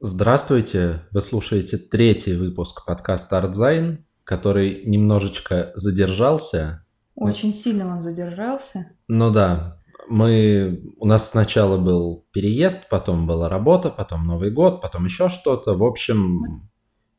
[0.00, 1.02] Здравствуйте!
[1.10, 6.84] Вы слушаете третий выпуск подкаста «ArtZine», который немножечко задержался.
[7.16, 8.92] Очень сильно он задержался.
[9.08, 10.84] Ну да, мы...
[10.98, 15.74] У нас сначала был переезд, потом была работа, потом Новый год, потом еще что-то.
[15.74, 16.68] В общем,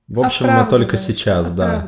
[0.09, 1.87] в общем, мы только сейчас, да.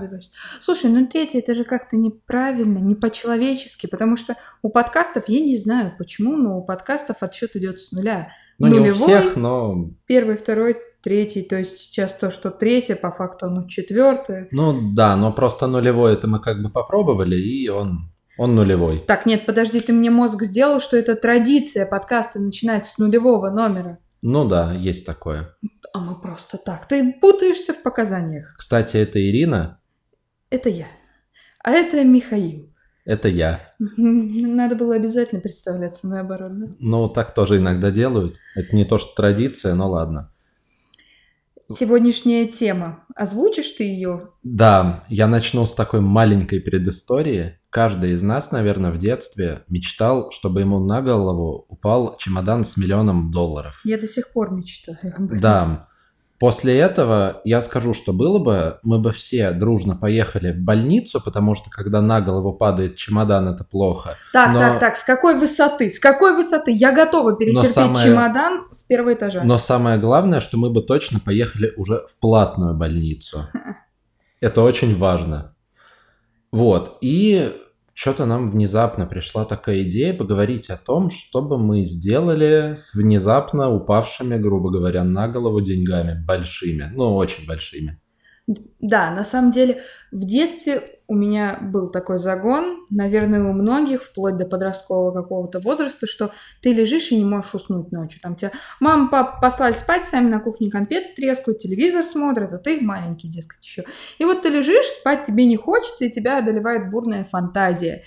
[0.60, 5.58] Слушай, ну третий это же как-то неправильно, не по-человечески, потому что у подкастов, я не
[5.58, 8.32] знаю почему, но у подкастов отсчет идет с нуля.
[8.62, 9.90] Ну, Нулевой, не у всех, но...
[10.06, 14.48] Первый, второй, третий, то есть сейчас то, что третье, по факту оно четвертое.
[14.52, 19.00] Ну да, но просто нулевой это мы как бы попробовали, и он, он нулевой.
[19.00, 23.98] Так, нет, подожди, ты мне мозг сделал, что это традиция подкаста начинать с нулевого номера.
[24.22, 25.56] Ну да, есть такое.
[25.94, 26.88] А мы просто так.
[26.88, 28.54] Ты путаешься в показаниях.
[28.58, 29.80] Кстати, это Ирина.
[30.52, 30.88] Это я.
[31.64, 32.71] А это Михаил.
[33.06, 33.74] Это я.
[33.80, 36.68] Надо было обязательно представляться наоборот, да?
[36.80, 38.38] Ну, так тоже иногда делают.
[38.56, 40.32] Это не то, что традиция, но ладно.
[41.70, 43.06] Сегодняшняя тема.
[43.16, 44.30] Озвучишь ты ее?
[44.44, 47.60] Да, я начну с такой маленькой предыстории.
[47.70, 53.32] Каждый из нас, наверное, в детстве мечтал, чтобы ему на голову упал чемодан с миллионом
[53.32, 53.80] долларов.
[53.86, 55.40] Я до сих пор мечтаю об этом.
[55.40, 55.88] Да.
[56.42, 61.54] После этого я скажу, что было бы, мы бы все дружно поехали в больницу, потому
[61.54, 64.16] что когда на голову падает чемодан, это плохо.
[64.34, 64.60] Так, но...
[64.60, 65.92] так, так, с какой высоты?
[65.92, 66.72] С какой высоты?
[66.72, 68.04] Я готова перетерпеть самое...
[68.04, 69.44] чемодан с первого этажа.
[69.44, 73.46] Но самое главное, что мы бы точно поехали уже в платную больницу.
[74.40, 75.54] Это очень важно.
[76.52, 76.98] Вот.
[77.02, 77.56] И
[77.94, 83.70] что-то нам внезапно пришла такая идея поговорить о том, что бы мы сделали с внезапно
[83.70, 88.02] упавшими, грубо говоря, на голову деньгами большими, ну, очень большими.
[88.80, 89.82] Да, на самом деле
[90.12, 96.08] в детстве у меня был такой загон, наверное, у многих, вплоть до подросткового какого-то возраста,
[96.08, 96.32] что
[96.62, 98.22] ты лежишь и не можешь уснуть ночью.
[98.24, 102.80] Там тебя мама, папа послали спать, сами на кухне конфеты трескают, телевизор смотрят, а ты
[102.80, 103.84] маленький, дескать, еще.
[104.20, 108.04] И вот ты лежишь, спать тебе не хочется, и тебя одолевает бурная фантазия.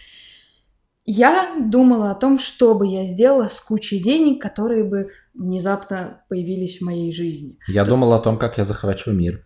[1.04, 6.78] Я думала о том, что бы я сделала с кучей денег, которые бы внезапно появились
[6.78, 7.58] в моей жизни.
[7.68, 7.90] Я Тут...
[7.90, 9.44] думала о том, как я захвачу мир.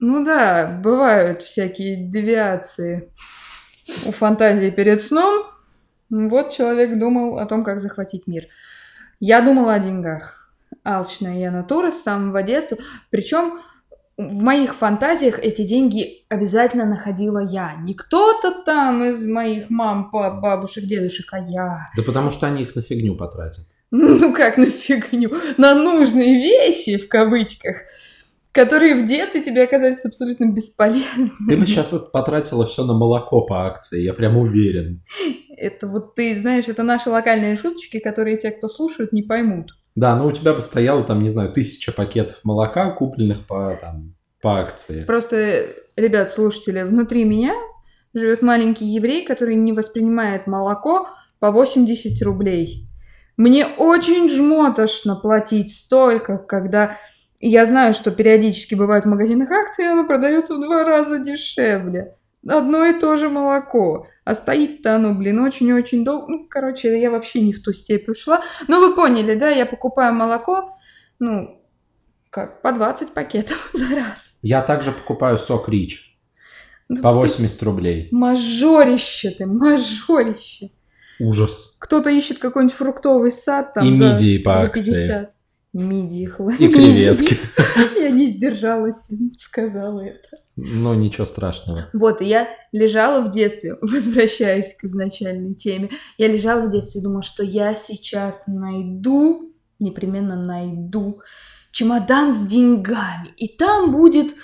[0.00, 3.12] Ну да, бывают всякие девиации
[4.06, 5.44] у фантазии перед сном.
[6.10, 8.46] Вот человек думал о том, как захватить мир.
[9.20, 10.52] Я думала о деньгах.
[10.84, 12.78] Алчная я натура с самого детства.
[13.10, 13.60] Причем
[14.16, 17.74] в моих фантазиях эти деньги обязательно находила я.
[17.80, 21.90] Не кто-то там из моих мам, пап, бабушек, дедушек, а я.
[21.96, 23.66] Да потому что они их на фигню потратят.
[23.90, 25.34] Ну как на фигню?
[25.56, 27.76] На нужные вещи, в кавычках
[28.52, 31.30] которые в детстве тебе оказались абсолютно бесполезны.
[31.48, 35.02] Ты бы сейчас потратила все на молоко по акции, я прям уверен.
[35.56, 39.72] Это вот ты, знаешь, это наши локальные шуточки, которые те, кто слушают, не поймут.
[39.94, 44.14] Да, ну у тебя бы стояло там, не знаю, тысяча пакетов молока, купленных по, там,
[44.40, 45.04] по акции.
[45.04, 47.54] Просто, ребят, слушатели, внутри меня
[48.14, 51.08] живет маленький еврей, который не воспринимает молоко
[51.40, 52.86] по 80 рублей.
[53.36, 56.96] Мне очень жмотошно платить столько, когда
[57.40, 62.16] я знаю, что периодически бывают в магазинах акции, оно продается в два раза дешевле.
[62.46, 64.06] Одно и то же молоко.
[64.24, 66.26] А стоит-то оно, блин, очень-очень долго.
[66.28, 68.42] Ну, короче, я вообще не в ту степь ушла.
[68.68, 69.50] Ну, вы поняли, да?
[69.50, 70.76] Я покупаю молоко,
[71.18, 71.60] ну,
[72.30, 74.34] как, по 20 пакетов за раз.
[74.42, 76.16] Я также покупаю сок Рич.
[76.88, 78.08] Ну, по 80 рублей.
[78.12, 80.70] Мажорище ты, мажорище.
[81.20, 81.76] Ужас.
[81.80, 85.37] Кто-то ищет какой-нибудь фруктовый сад там И за, мидии по за 50
[85.78, 86.66] мидии, хламидии.
[86.66, 87.38] И креветки.
[87.98, 89.08] Я не сдержалась
[89.38, 90.28] сказала это.
[90.56, 91.88] Ну, ничего страшного.
[91.92, 97.04] Вот, и я лежала в детстве, возвращаясь к изначальной теме, я лежала в детстве и
[97.04, 101.20] думала, что я сейчас найду, непременно найду
[101.70, 104.34] чемодан с деньгами, и там будет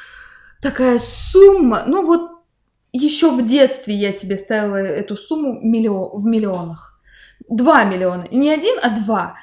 [0.63, 2.31] такая сумма, ну вот
[2.93, 7.03] еще в детстве я себе ставила эту сумму миллион, в миллионах.
[7.49, 8.29] Два миллиона.
[8.31, 9.37] Не один, а два.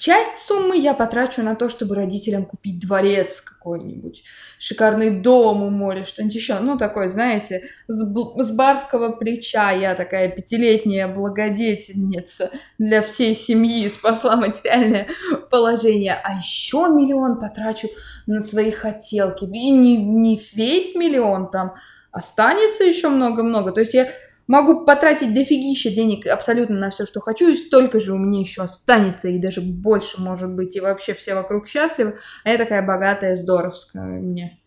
[0.00, 4.24] Часть суммы я потрачу на то, чтобы родителям купить дворец какой-нибудь,
[4.58, 6.58] шикарный дом у моря, что-нибудь еще.
[6.58, 14.36] Ну, такой, знаете, с, с барского плеча я такая пятилетняя благодетельница для всей семьи, спасла
[14.36, 15.08] материальное
[15.50, 16.14] положение.
[16.14, 17.88] А еще миллион потрачу
[18.26, 19.44] на свои хотелки.
[19.44, 21.74] И не, не весь миллион там,
[22.10, 23.72] останется еще много-много.
[23.72, 24.10] То есть я
[24.50, 28.62] Могу потратить дофигища денег абсолютно на все, что хочу, и столько же у меня еще
[28.62, 33.36] останется, и даже больше, может быть, и вообще все вокруг счастливы, а я такая богатая,
[33.36, 34.58] здоровская мне.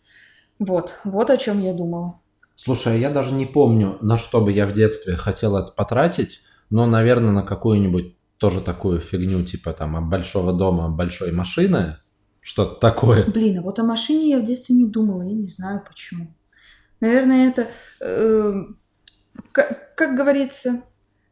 [0.57, 2.21] Вот, вот о чем я думала.
[2.55, 6.39] Слушай, а я даже не помню, на что бы я в детстве хотела это потратить,
[6.69, 11.97] но, наверное, на какую-нибудь тоже такую фигню, типа там большого дома, большой машины.
[12.39, 13.25] Что-то такое.
[13.25, 16.33] Блин, а вот о машине я в детстве не думала, я не знаю почему.
[17.01, 17.67] Наверное, это,
[17.99, 18.53] э,
[19.53, 20.81] как, как говорится,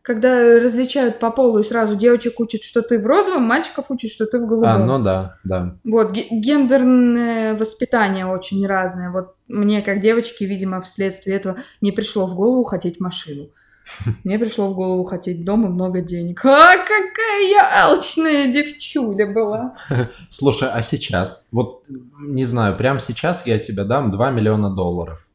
[0.02, 4.26] когда различают по полу и сразу девочек учат, что ты в розовом, мальчиков учат, что
[4.26, 4.70] ты в голубом.
[4.70, 5.76] А, ну да, да.
[5.84, 9.12] Вот, ге- гендерное воспитание очень разное.
[9.12, 13.50] Вот мне, как девочке, видимо, вследствие этого не пришло в голову хотеть машину.
[14.24, 16.46] Мне пришло в голову хотеть дом и много денег.
[16.46, 19.76] А какая я алчная девчуля была.
[20.30, 21.48] Слушай, а сейчас?
[21.52, 21.86] Вот,
[22.20, 25.28] не знаю, прямо сейчас я тебе дам 2 миллиона долларов.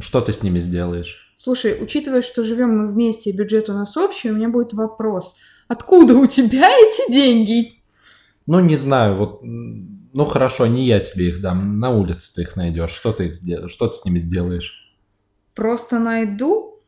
[0.00, 1.23] Что ты с ними сделаешь?
[1.44, 5.36] Слушай, учитывая, что живем мы вместе, и бюджет у нас общий, у меня будет вопрос.
[5.68, 7.82] Откуда у тебя эти деньги?
[8.46, 12.56] Ну, не знаю, вот, ну хорошо, не я тебе их дам, на улице ты их
[12.56, 12.92] найдешь.
[12.92, 14.96] Что ты, их сдел- что ты с ними сделаешь?
[15.54, 16.80] Просто найду?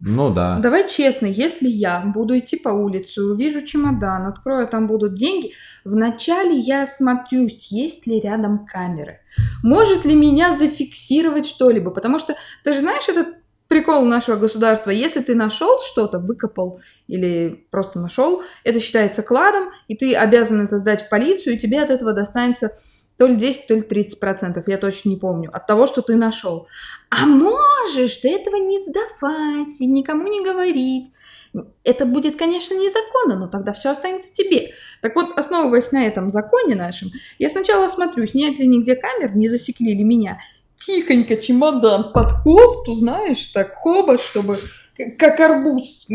[0.00, 0.58] Ну да.
[0.58, 5.52] Давай честно, если я буду идти по улице, увижу чемодан, открою, там будут деньги,
[5.82, 9.20] вначале я осмотрюсь, есть ли рядом камеры.
[9.62, 11.90] Может ли меня зафиксировать что-либо?
[11.90, 13.28] Потому что ты же знаешь этот
[13.68, 14.90] прикол нашего государства.
[14.90, 20.78] Если ты нашел что-то, выкопал или просто нашел, это считается кладом, и ты обязан это
[20.78, 22.72] сдать в полицию, и тебе от этого достанется
[23.16, 26.16] то ли 10, то ли 30 процентов, я точно не помню, от того, что ты
[26.16, 26.66] нашел.
[27.10, 31.12] А можешь ты этого не сдавать и никому не говорить.
[31.84, 34.72] Это будет, конечно, незаконно, но тогда все останется тебе.
[35.00, 39.48] Так вот, основываясь на этом законе нашем, я сначала осмотрюсь, нет ли нигде камер, не
[39.48, 40.40] засекли ли меня.
[40.76, 44.58] Тихонько чемодан под кофту, знаешь, так хоба, чтобы
[45.18, 46.06] как арбуз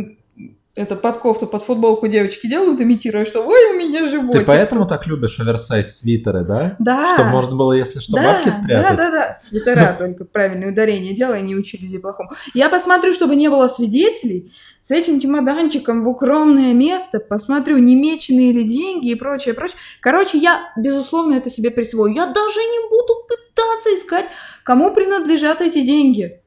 [0.76, 4.42] это под кофту, под футболку девочки делают, имитируя, что ой, у меня животик.
[4.42, 6.76] Ты поэтому так любишь оверсайз свитеры, да?
[6.80, 7.14] Да.
[7.14, 8.96] Чтобы можно было, если что, да, бабки спрятать?
[8.98, 9.38] Да, да, да.
[9.42, 12.30] Свитера только правильное ударение делай, не учи людей плохому.
[12.54, 18.54] Я посмотрю, чтобы не было свидетелей, с этим чемоданчиком в укромное место, посмотрю, не меченые
[18.54, 19.78] ли деньги и прочее, прочее.
[20.00, 22.14] Короче, я, безусловно, это себе присвою.
[22.14, 24.26] Я даже не буду пытаться искать,
[24.64, 26.42] кому принадлежат эти деньги.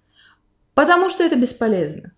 [0.74, 2.12] Потому что это бесполезно.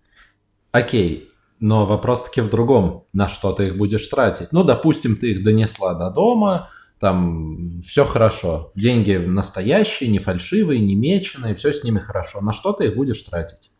[0.71, 1.29] Окей,
[1.65, 3.05] но вопрос таки в другом.
[3.11, 4.49] На что ты их будешь тратить?
[4.51, 6.69] Ну, допустим, ты их донесла до дома,
[6.99, 8.71] там все хорошо.
[8.75, 12.41] Деньги настоящие, не фальшивые, не меченые, все с ними хорошо.
[12.41, 13.71] На что ты их будешь тратить?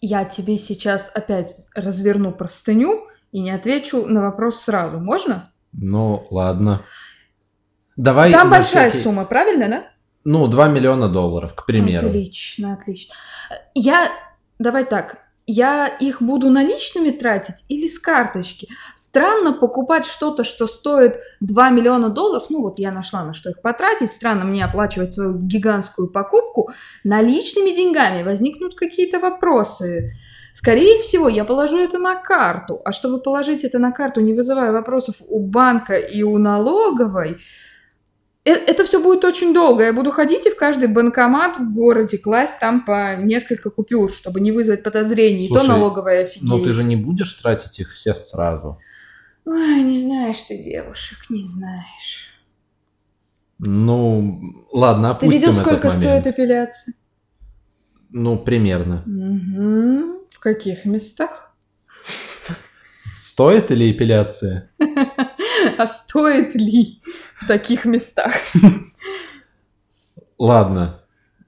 [0.00, 5.00] Я тебе сейчас опять разверну простыню и не отвечу на вопрос сразу.
[5.00, 5.50] Можно?
[5.72, 6.84] Ну, ладно.
[7.96, 9.84] Давай Там большая всякий- сумма, правильно, да?
[10.22, 12.06] Ну, 2 миллиона долларов, к примеру.
[12.06, 13.14] Отлично, отлично.
[13.74, 14.12] Я,
[14.60, 18.68] давай так, я их буду наличными тратить или с карточки?
[18.94, 23.60] Странно покупать что-то, что стоит 2 миллиона долларов, ну вот я нашла на что их
[23.60, 26.70] потратить, странно мне оплачивать свою гигантскую покупку
[27.04, 30.12] наличными деньгами, возникнут какие-то вопросы.
[30.54, 34.70] Скорее всего, я положу это на карту, а чтобы положить это на карту, не вызывая
[34.70, 37.38] вопросов у банка и у налоговой,
[38.44, 39.84] это все будет очень долго.
[39.84, 44.40] Я буду ходить и в каждый банкомат в городе класть там по несколько купюр, чтобы
[44.40, 45.46] не вызвать подозрений.
[45.46, 46.42] И то Слушай, налоговая офигеет.
[46.50, 48.78] Но ты же не будешь тратить их все сразу.
[49.46, 52.30] Ой, не знаешь ты девушек, не знаешь.
[53.58, 54.40] Ну,
[54.72, 56.04] ладно, Ты опустим видел, этот сколько момент.
[56.04, 56.94] стоит эпиляция?
[58.10, 59.02] Ну, примерно.
[59.06, 60.18] Мгм.
[60.30, 61.54] В каких местах?
[63.16, 64.70] Стоит или эпиляция?
[65.78, 67.00] А стоит ли
[67.36, 68.32] в таких местах?
[70.38, 71.00] Ладно.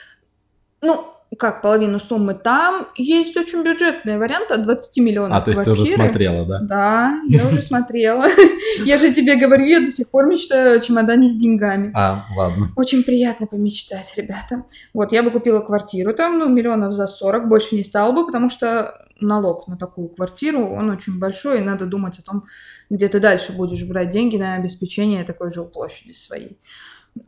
[0.82, 1.06] Ну,
[1.38, 2.34] как половину суммы.
[2.34, 6.04] Там есть очень бюджетный вариант от 20 миллионов А, то есть ты уже квартиры.
[6.04, 6.60] смотрела, да?
[6.62, 8.26] Да, я уже смотрела.
[8.86, 11.92] Я же тебе говорю, я до сих пор мечтаю о чемодане с деньгами.
[11.96, 12.70] А, ладно.
[12.76, 14.66] Очень приятно помечтать, ребята.
[14.94, 18.50] Вот, я бы купила квартиру там, ну, миллионов за 40, больше не стала бы, потому
[18.50, 22.46] что налог на такую квартиру, он очень большой, и надо думать о том,
[22.90, 26.58] где ты дальше будешь брать деньги на обеспечение такой жилплощади своей.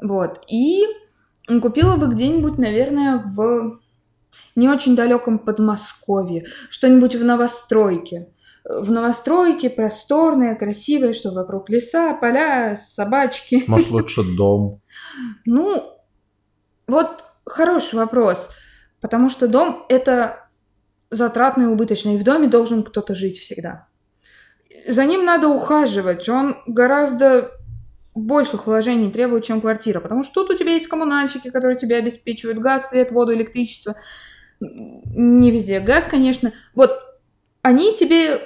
[0.01, 0.83] Вот, и
[1.61, 3.79] купила бы где-нибудь, наверное, в
[4.55, 8.29] не очень далеком Подмосковье, что-нибудь в новостройке.
[8.63, 13.63] В новостройке просторное, красивое, что вокруг леса, поля, собачки.
[13.67, 14.81] Может, лучше дом.
[15.45, 15.83] Ну,
[16.87, 18.49] вот хороший вопрос,
[19.01, 20.49] потому что дом это
[21.11, 23.87] затратный и убыточный, и в доме должен кто-то жить всегда.
[24.87, 27.51] За ним надо ухаживать, он гораздо
[28.15, 32.59] больших вложений требует, чем квартира, потому что тут у тебя есть коммунальщики, которые тебя обеспечивают,
[32.59, 33.95] газ, свет, воду, электричество.
[34.59, 36.53] Не везде газ, конечно.
[36.73, 36.91] Вот
[37.61, 38.41] они тебе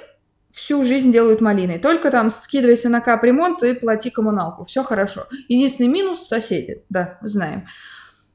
[0.50, 1.78] всю жизнь делают малиной.
[1.78, 4.64] Только там скидывайся на капремонт и плати коммуналку.
[4.64, 5.26] Все хорошо.
[5.48, 6.82] Единственный минус– соседи.
[6.88, 7.66] Да, знаем.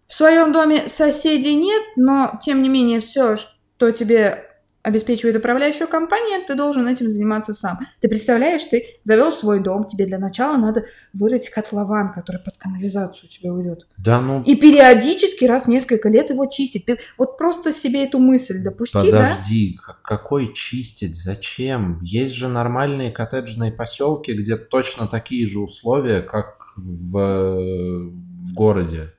[0.07, 4.45] В своем доме соседей нет, но тем не менее все, что тебе
[4.85, 7.79] обеспечивает управляющая компания, ты должен этим заниматься сам.
[7.99, 13.27] Ты представляешь, ты завел свой дом, тебе для начала надо вырыть котлован, который под канализацию
[13.27, 13.87] тебе уйдет.
[13.97, 16.85] Да ну, И периодически раз в несколько лет его чистить.
[16.85, 19.33] Ты вот просто себе эту мысль допусти, да?
[19.33, 21.99] подожди, к- какой чистить, зачем?
[22.03, 28.11] Есть же нормальные коттеджные поселки, где точно такие же условия, как в,
[28.43, 29.13] в городе.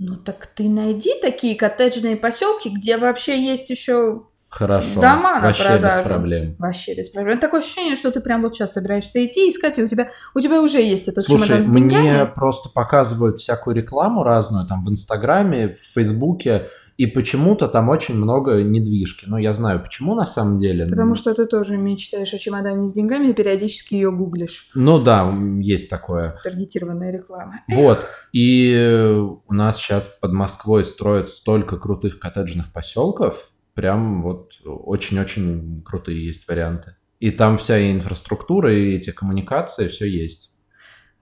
[0.00, 5.00] Ну так ты найди такие коттеджные поселки, где вообще есть еще Хорошо.
[5.00, 5.98] Дома на Вообще продажу.
[6.00, 6.56] без проблем.
[6.58, 7.38] вообще без проблем.
[7.38, 10.60] Такое ощущение, что ты прям вот сейчас собираешься идти искать, и у тебя, у тебя
[10.60, 12.30] уже есть этот Слушай, чемодан с мне деньгами.
[12.34, 18.62] просто показывают всякую рекламу разную, там в Инстаграме, в Фейсбуке, и почему-то там очень много
[18.62, 19.24] недвижки.
[19.26, 20.84] Ну, я знаю, почему на самом деле.
[20.86, 24.68] Потому что ты тоже мечтаешь о чемодане с деньгами и периодически ее гуглишь.
[24.74, 26.36] Ну да, есть такое.
[26.44, 27.60] Таргетированная реклама.
[27.68, 28.06] Вот.
[28.32, 29.16] И
[29.46, 33.50] у нас сейчас под Москвой строят столько крутых коттеджных поселков.
[33.80, 36.96] Прям вот очень-очень крутые есть варианты.
[37.18, 40.54] И там вся и инфраструктура, и эти коммуникации, все есть.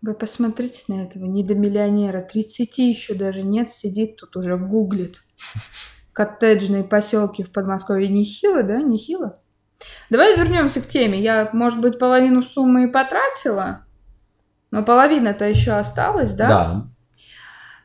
[0.02, 2.20] Вы посмотрите на этого недомиллионера.
[2.20, 5.22] 30 еще даже нет, сидит тут уже гуглит.
[6.12, 8.82] Коттеджные поселки в Подмосковье нехило, да?
[8.82, 9.40] Нехило?
[10.10, 11.22] Давай вернемся к теме.
[11.22, 13.86] Я, может быть, половину суммы и потратила,
[14.72, 16.48] но половина-то еще осталась, да?
[16.48, 16.90] Да.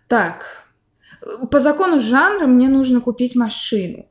[0.08, 0.66] Так,
[1.52, 4.10] по закону жанра мне нужно купить машину.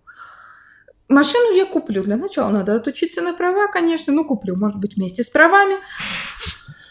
[1.12, 2.02] Машину я куплю.
[2.02, 4.12] Для начала надо отучиться на права, конечно.
[4.12, 5.76] Ну, куплю, может быть, вместе с правами.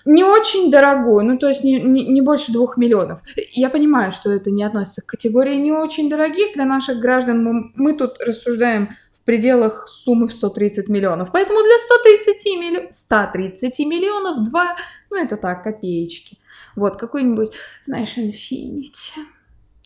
[0.05, 3.21] Не очень дорогую, ну, то есть не, не, не больше двух миллионов.
[3.51, 7.43] Я понимаю, что это не относится к категории не очень дорогих для наших граждан.
[7.43, 11.31] Мы, мы тут рассуждаем в пределах суммы в 130 миллионов.
[11.31, 12.89] Поэтому для 130, милли...
[12.91, 14.75] 130 миллионов 2,
[15.11, 16.39] ну, это так, копеечки.
[16.75, 17.51] Вот, какой-нибудь,
[17.83, 19.21] знаешь, Infinity.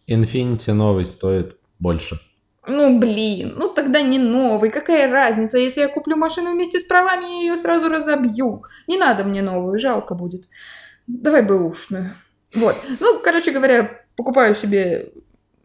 [0.07, 2.19] Infinity новый стоит больше.
[2.67, 4.69] Ну, блин, ну тогда не новый.
[4.69, 8.63] Какая разница, если я куплю машину вместе с правами, я ее сразу разобью.
[8.87, 10.49] Не надо мне новую, жалко будет.
[11.07, 12.15] Давай бэушную.
[12.53, 12.75] Вот.
[12.99, 15.11] Ну, короче говоря, покупаю себе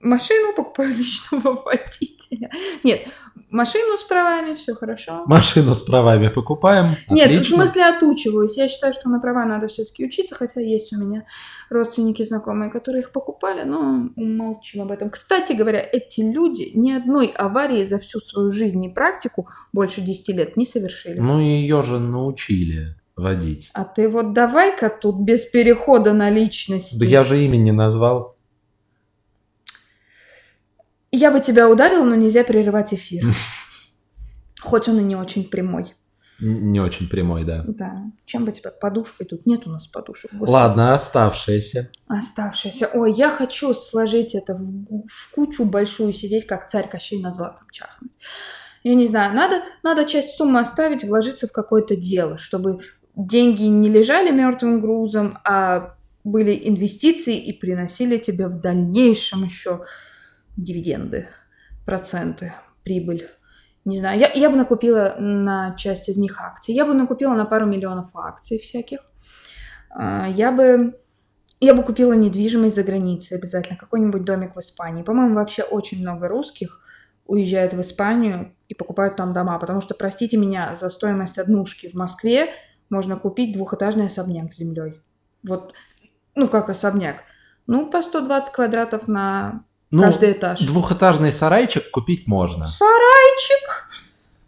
[0.00, 2.50] машину, покупаю личного водителя.
[2.82, 3.08] Нет,
[3.50, 5.24] машину с правами, все хорошо.
[5.26, 6.96] Машину с правами покупаем.
[7.08, 8.56] Нет, в смысле отучиваюсь.
[8.56, 11.24] Я считаю, что на права надо все-таки учиться, хотя есть у меня
[11.70, 15.10] родственники, знакомые, которые их покупали, но умолчим об этом.
[15.10, 20.28] Кстати говоря, эти люди ни одной аварии за всю свою жизнь и практику больше 10
[20.28, 21.18] лет не совершили.
[21.18, 23.70] Ну, ее же научили водить.
[23.74, 26.98] А ты вот давай-ка тут без перехода на личности.
[26.98, 28.36] Да я же имя не назвал.
[31.12, 33.24] Я бы тебя ударила, но нельзя прерывать эфир.
[34.60, 35.94] Хоть он и не очень прямой.
[36.40, 37.64] Не очень прямой, да.
[37.66, 38.04] Да.
[38.24, 39.26] Чем бы тебя подушкой?
[39.26, 40.30] Тут нет у нас подушек.
[40.32, 40.50] Господи.
[40.50, 41.90] Ладно, оставшиеся.
[42.08, 42.88] Оставшиеся.
[42.94, 48.12] Ой, я хочу сложить это в кучу большую, сидеть как царь Кощей над златом чахнуть.
[48.82, 52.78] Я не знаю, надо, надо часть суммы оставить, вложиться в какое-то дело, чтобы
[53.14, 59.84] деньги не лежали мертвым грузом, а были инвестиции и приносили тебе в дальнейшем еще
[60.56, 61.28] дивиденды,
[61.86, 62.54] проценты,
[62.84, 63.28] прибыль.
[63.84, 66.74] Не знаю, я, я бы накупила на часть из них акций.
[66.74, 69.00] Я бы накупила на пару миллионов акций всяких.
[69.90, 71.00] А, Я бы
[71.60, 75.02] Я бы купила недвижимость за границей обязательно, какой-нибудь домик в Испании.
[75.02, 76.80] По-моему, вообще очень много русских
[77.26, 81.94] уезжают в Испанию и покупают там дома, потому что, простите меня, за стоимость однушки в
[81.94, 82.50] Москве
[82.90, 85.00] можно купить двухэтажный особняк с землей.
[85.46, 85.74] Вот,
[86.34, 87.22] ну как особняк?
[87.66, 90.60] Ну, по 120 квадратов на Ну, каждый этаж.
[90.60, 92.68] двухэтажный сарайчик купить можно.
[92.68, 93.88] Сарайчик!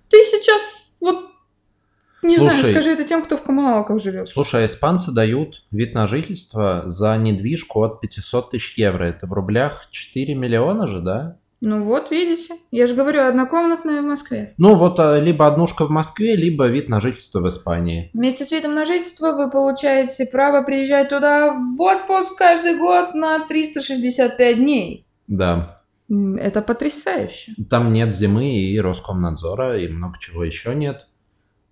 [0.08, 1.30] Ты сейчас вот...
[2.22, 2.72] Не знаю, Слушай.
[2.72, 4.28] скажи это тем, кто в коммуналках живет.
[4.28, 9.04] Слушай, а испанцы дают вид на жительство за недвижку от 500 тысяч евро.
[9.04, 11.38] Это в рублях 4 миллиона же, да?
[11.60, 12.56] Ну вот, видите.
[12.70, 14.54] Я же говорю, однокомнатная в Москве.
[14.58, 18.10] Ну вот а, либо однушка в Москве, либо вид на жительство в Испании.
[18.14, 23.46] Вместе с видом на жительство вы получаете право приезжать туда в отпуск каждый год на
[23.46, 25.06] 365 дней.
[25.26, 25.82] Да.
[26.08, 27.52] Это потрясающе.
[27.70, 31.08] Там нет зимы и Роскомнадзора, и много чего еще нет.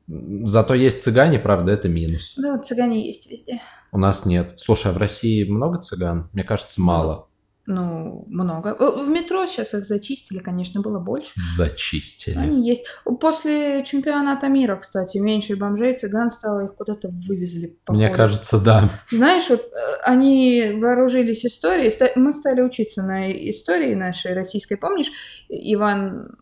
[0.08, 2.34] Зато есть цыгане, правда, это минус.
[2.36, 3.62] Да, вот цыгане есть везде.
[3.92, 4.58] У нас нет.
[4.58, 6.28] Слушай, а в России много цыган?
[6.32, 7.28] Мне кажется, мало.
[7.66, 8.74] Ну, много.
[8.74, 11.32] В метро сейчас их зачистили, конечно, было больше.
[11.56, 12.36] Зачистили.
[12.36, 12.84] Они есть.
[13.20, 17.78] После чемпионата мира, кстати, меньше бомжей, цыган стало, их куда-то вывезли.
[17.88, 18.16] Мне походу.
[18.16, 18.90] кажется, да.
[19.10, 24.76] Знаешь, вот э, они вооружились историей, мы стали учиться на истории нашей российской.
[24.76, 25.12] Помнишь,
[25.48, 26.36] Иван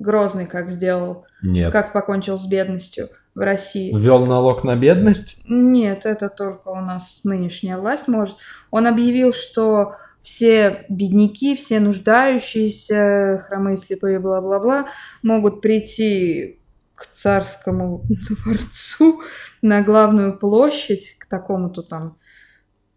[0.00, 1.72] Грозный как сделал, Нет.
[1.72, 3.90] как покончил с бедностью в России?
[3.96, 5.40] Ввел налог на бедность?
[5.48, 8.36] Нет, это только у нас нынешняя власть может.
[8.70, 14.88] Он объявил, что все бедняки, все нуждающиеся, хромые, слепые, бла-бла-бла,
[15.22, 16.60] могут прийти
[16.94, 19.22] к царскому дворцу
[19.62, 22.18] на главную площадь, к такому-то там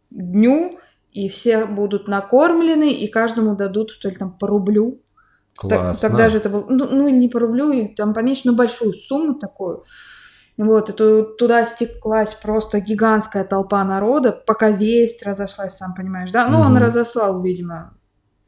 [0.10, 0.78] дню,
[1.14, 5.02] и все будут накормлены, и каждому дадут, что ли, там по рублю.
[5.56, 6.10] Классно.
[6.10, 9.36] Тогда же это было, ну, ну не по рублю, и там поменьше, но большую сумму
[9.36, 9.86] такую.
[10.58, 16.48] Вот, и ту- туда стеклась просто гигантская толпа народа, пока весть разошлась, сам понимаешь, да?
[16.48, 16.84] Ну, он Мгм.
[16.84, 17.98] разослал, видимо,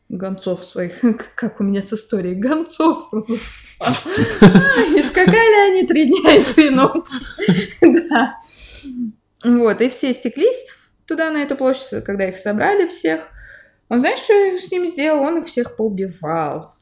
[0.09, 1.00] гонцов своих,
[1.35, 3.09] как у меня с историей, гонцов.
[4.96, 7.15] И скакали они три дня и три ночи.
[8.09, 8.35] Да.
[9.44, 10.65] Вот, и все стеклись
[11.07, 13.22] туда, на эту площадь, когда их собрали всех.
[13.89, 15.22] Он знаешь, что с ними сделал?
[15.24, 16.74] Он их всех поубивал.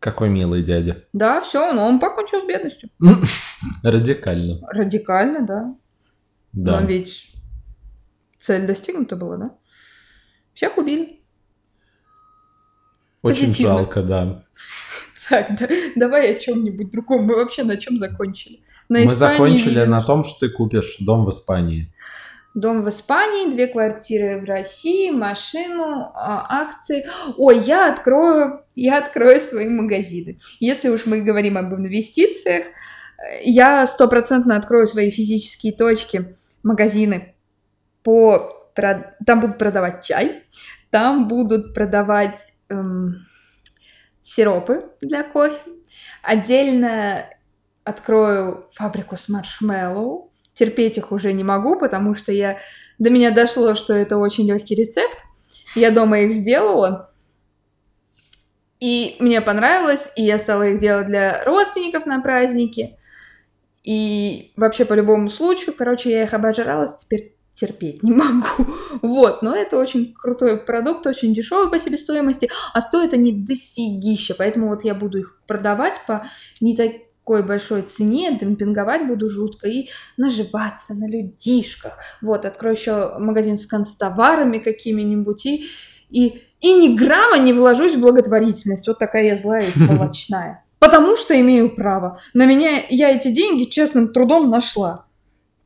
[0.00, 1.04] Какой милый дядя.
[1.12, 2.90] Да, все, но он покончил с бедностью.
[3.82, 4.60] Радикально.
[4.68, 5.74] Радикально, да.
[6.52, 6.80] Да.
[6.80, 7.32] Но ведь
[8.38, 9.50] цель достигнута была, да?
[10.54, 11.20] Всех убили.
[13.22, 13.74] Очень позитивно.
[13.74, 14.42] жалко, да.
[15.28, 17.24] Так, да, давай о чем-нибудь другом.
[17.24, 18.60] Мы вообще на чем закончили?
[18.88, 19.86] На Мы Испании, закончили видимо.
[19.86, 21.92] на том, что ты купишь дом в Испании.
[22.56, 27.06] Дом в Испании, две квартиры в России, машину, а, акции.
[27.36, 30.38] Ой, я открою, я открою свои магазины.
[30.58, 37.34] Если уж мы говорим об инвестициях, э, я стопроцентно открою свои физические точки, магазины.
[38.02, 40.42] По, Там будут продавать чай,
[40.90, 43.16] там будут продавать эм,
[44.22, 45.60] сиропы для кофе.
[46.22, 47.26] Отдельно
[47.84, 50.32] открою фабрику с маршмеллоу.
[50.56, 52.58] Терпеть их уже не могу, потому что я...
[52.98, 55.18] До меня дошло, что это очень легкий рецепт.
[55.74, 57.12] Я дома их сделала.
[58.80, 62.96] И мне понравилось, и я стала их делать для родственников на праздники.
[63.84, 68.66] И вообще по любому случаю, короче, я их обожралась, теперь терпеть не могу.
[69.02, 74.68] Вот, но это очень крутой продукт, очень дешевый по себестоимости, а стоят они дофигища, поэтому
[74.68, 76.26] вот я буду их продавать по
[76.62, 76.74] не
[77.26, 81.98] такой большой цене, демпинговать буду жутко и наживаться на людишках.
[82.22, 85.66] Вот, открою еще магазин с констоварами какими-нибудь и,
[86.08, 88.86] и, и ни грамма не вложусь в благотворительность.
[88.86, 90.64] Вот такая я злая и сволочная.
[90.78, 92.16] Потому что имею право.
[92.32, 95.06] На меня я эти деньги честным трудом нашла.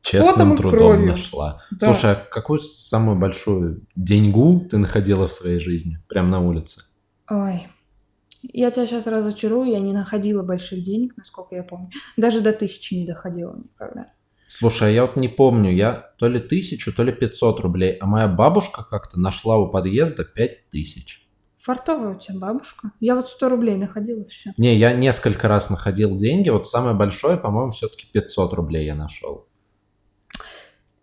[0.01, 1.11] Честным трудом кровью.
[1.11, 1.61] нашла.
[1.69, 1.93] Да.
[1.93, 5.99] Слушай, а какую самую большую деньгу ты находила в своей жизни?
[6.07, 6.81] Прям на улице?
[7.29, 7.67] Ой,
[8.43, 11.89] я тебя сейчас разочарую, я не находила больших денег, насколько я помню.
[12.17, 14.07] Даже до тысячи не доходила никогда.
[14.47, 18.05] Слушай, а я вот не помню, я то ли тысячу, то ли 500 рублей, а
[18.05, 21.25] моя бабушка как-то нашла у подъезда 5 тысяч.
[21.57, 22.91] Фартовая у тебя бабушка.
[22.99, 24.51] Я вот 100 рублей находила, все.
[24.57, 29.47] Не, я несколько раз находил деньги, вот самое большое, по-моему, все-таки 500 рублей я нашел.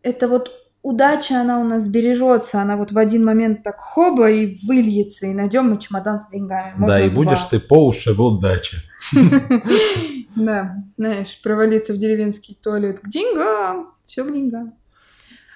[0.02, 0.52] Это вот
[0.88, 5.34] удача, она у нас бережется, она вот в один момент так хоба и выльется, и
[5.34, 6.72] найдем мы чемодан с деньгами.
[6.72, 7.48] да, Можно и будешь два.
[7.50, 8.78] ты по уши в удаче.
[10.36, 14.74] Да, знаешь, провалиться в деревенский туалет к деньгам, все к деньгам.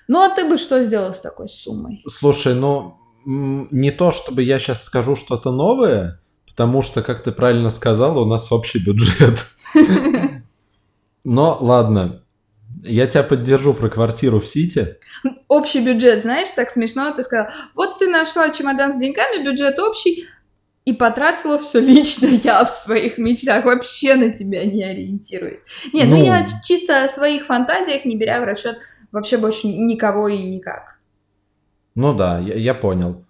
[0.08, 2.02] Ну, а ты бы что сделал с такой суммой?
[2.08, 7.70] Слушай, ну, не то, чтобы я сейчас скажу что-то новое, потому что, как ты правильно
[7.70, 9.46] сказала, у нас общий бюджет.
[11.24, 12.21] Но ладно,
[12.82, 14.96] Я тебя поддержу про квартиру в Сити.
[15.48, 20.26] Общий бюджет, знаешь, так смешно, ты сказал, вот ты нашла чемодан с деньгами, бюджет общий,
[20.84, 25.60] и потратила все лично я в своих мечтах, вообще на тебя не ориентируюсь.
[25.92, 28.78] Нет, ну, ну я чисто о своих фантазиях, не беря в расчет
[29.12, 30.98] вообще больше никого и никак.
[31.94, 33.24] Ну да, я, я понял.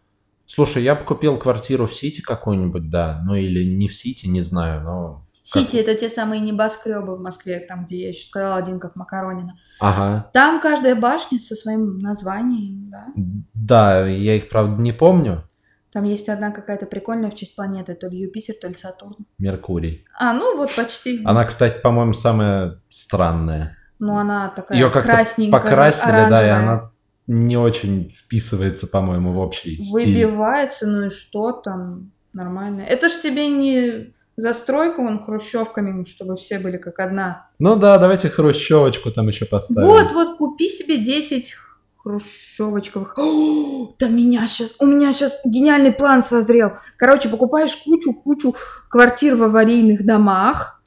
[0.46, 4.42] Слушай, я бы купил квартиру в Сити какую-нибудь, да, ну или не в Сити, не
[4.42, 5.26] знаю, но...
[5.52, 9.58] Сити это те самые небоскребы в Москве, там, где я еще сказала один, как Макаронина.
[9.80, 10.30] Ага.
[10.32, 13.06] Там каждая башня со своим названием, да?
[13.54, 15.44] Да, я их, правда, не помню.
[15.92, 19.26] Там есть одна какая-то прикольная в честь планеты, то ли Юпитер, то ли Сатурн.
[19.38, 20.06] Меркурий.
[20.18, 21.20] А, ну вот почти.
[21.24, 23.76] Она, кстати, по-моему, самая странная.
[23.98, 26.30] Ну, она такая Ее как красненькая, покрасили, оранжевая.
[26.40, 26.90] да, и она
[27.26, 29.92] не очень вписывается, по-моему, в общий стиль.
[29.92, 32.80] Выбивается, ну и что там, нормально.
[32.82, 37.48] Это ж тебе не застройка он хрущевками, чтобы все были как одна.
[37.58, 39.88] Ну да, давайте хрущевочку там еще поставим.
[39.88, 41.54] Вот, вот, купи себе 10
[42.02, 43.18] хрущевочковых.
[43.18, 46.72] О, да меня сейчас, у меня сейчас гениальный план созрел.
[46.96, 48.54] Короче, покупаешь кучу-кучу
[48.88, 50.81] квартир в аварийных домах,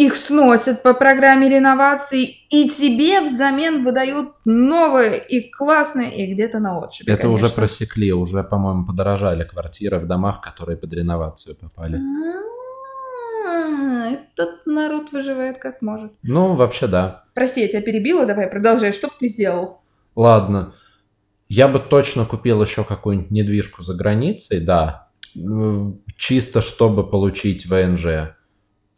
[0.00, 6.78] их сносят по программе реновации, и тебе взамен выдают новые и классные, и где-то на
[6.78, 7.46] отшибе, Это конечно.
[7.46, 12.00] уже просекли, уже, по-моему, подорожали квартиры в домах, которые под реновацию попали.
[13.46, 16.12] А, этот народ выживает как может.
[16.22, 17.24] Ну, вообще да.
[17.34, 18.92] Прости, я тебя перебила, давай продолжай.
[18.92, 19.82] Что бы ты сделал?
[20.16, 20.72] Ладно.
[21.48, 25.08] Я бы точно купил еще какую-нибудь недвижку за границей, да.
[26.16, 28.34] Чисто чтобы получить ВНЖ.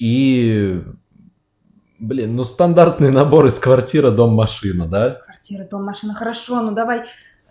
[0.03, 0.83] И,
[2.01, 5.11] блин, ну стандартный набор из квартира, дом, машина, да?
[5.11, 7.05] Квартира, дом, машина, хорошо, ну давай.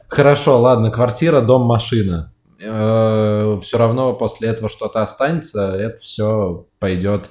[0.09, 2.33] Хорошо, ладно, квартира, дом, машина.
[2.59, 7.29] Э, все равно после этого что-то останется, это все пойдет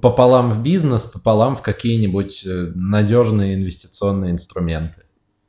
[0.00, 5.02] пополам в бизнес, пополам в какие-нибудь э, надежные инвестиционные инструменты.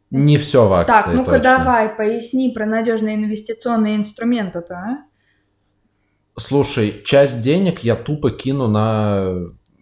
[0.09, 0.91] Не все в акции.
[0.91, 5.06] Так, ну-ка давай, поясни про надежные инвестиционные инструменты-то, а?
[6.39, 9.25] Слушай, часть денег я тупо кину на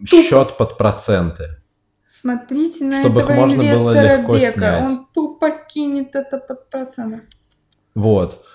[0.10, 0.24] тупо.
[0.24, 1.58] счет под проценты.
[2.06, 4.52] Смотрите на чтобы этого можно инвестора было Бека.
[4.54, 4.84] Снять.
[4.90, 7.22] Он тупо кинет это под проценты.
[7.94, 8.46] Вот.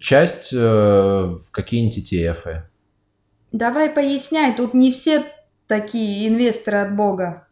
[0.00, 2.62] Часть э, в какие-нибудь ETF.
[3.52, 5.24] Давай поясняй, тут не все
[5.66, 7.48] такие инвесторы от бога.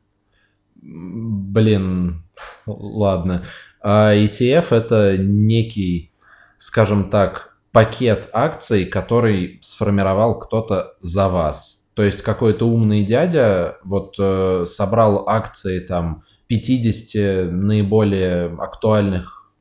[0.77, 2.25] Блин,
[2.67, 3.45] ладно.
[3.81, 6.13] А ETF это некий,
[6.59, 11.85] скажем так, пакет акций, который сформировал кто-то за вас.
[11.95, 19.53] То есть какой-то умный дядя вот э, собрал акции там 50 наиболее актуальных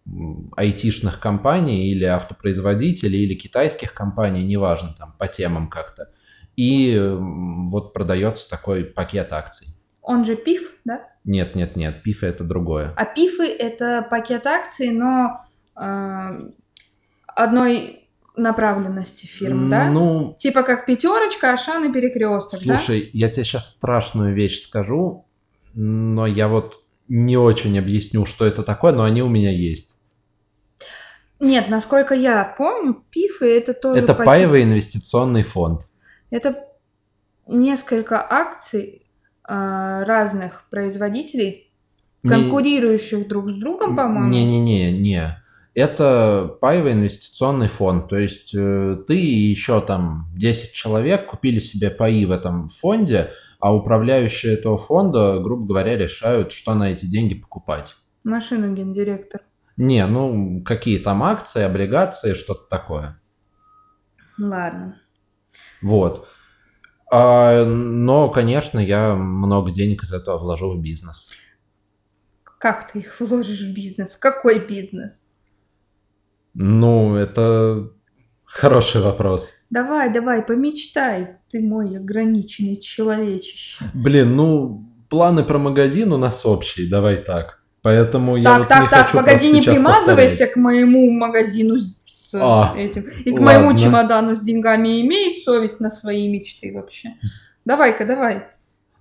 [0.56, 6.10] айтишных компаний или автопроизводителей или китайских компаний, неважно, там по темам как-то.
[6.56, 9.70] И вот продается такой пакет акций.
[10.04, 11.08] Он же ПИФ, да?
[11.24, 12.94] Нет, нет, нет, ПИФы это другое.
[12.96, 15.40] А ПИФы это пакет акций, но
[15.76, 16.52] э,
[17.26, 18.03] одной
[18.36, 19.90] направленности фирм, да?
[19.90, 23.10] Ну, типа как пятерочка, Ашан и перекресток, Слушай, да?
[23.14, 25.26] я тебе сейчас страшную вещь скажу,
[25.74, 30.00] но я вот не очень объясню, что это такое, но они у меня есть.
[31.40, 34.02] Нет, насколько я помню, ПИФы это тоже...
[34.02, 34.26] Это пакет...
[34.26, 35.82] паевый инвестиционный фонд.
[36.30, 36.66] Это
[37.48, 39.06] несколько акций
[39.48, 41.72] э, разных производителей,
[42.24, 43.26] конкурирующих не...
[43.26, 44.30] друг с другом, по-моему.
[44.30, 45.43] Не-не-не, не
[45.76, 48.10] это паевый инвестиционный фонд.
[48.10, 53.32] То есть э, ты и еще там 10 человек купили себе паи в этом фонде,
[53.60, 57.96] а управляющие этого фонда, грубо говоря, решают, что на эти деньги покупать.
[58.24, 59.42] Машину гендиректор.
[59.76, 63.20] Не, ну какие там акции, облигации, что-то такое.
[64.38, 65.00] Ладно.
[65.82, 66.28] Вот.
[67.12, 71.30] А, но, конечно, я много денег из этого вложу в бизнес.
[72.60, 74.16] Как ты их вложишь в бизнес?
[74.16, 75.23] Какой бизнес?
[76.54, 77.90] Ну, это
[78.46, 79.54] хороший вопрос.
[79.70, 83.86] Давай, давай, помечтай, ты мой ограниченный человечище.
[83.94, 87.60] Блин, ну, планы про магазин у нас общие, давай так.
[87.82, 90.54] Поэтому так, я вот так, не так, хочу погоди, не примазывайся повторять.
[90.54, 93.04] к моему магазину с а, этим.
[93.26, 93.46] И к ладно.
[93.46, 97.16] моему чемодану с деньгами имей совесть на свои мечты вообще.
[97.66, 98.48] Давай-ка, давай.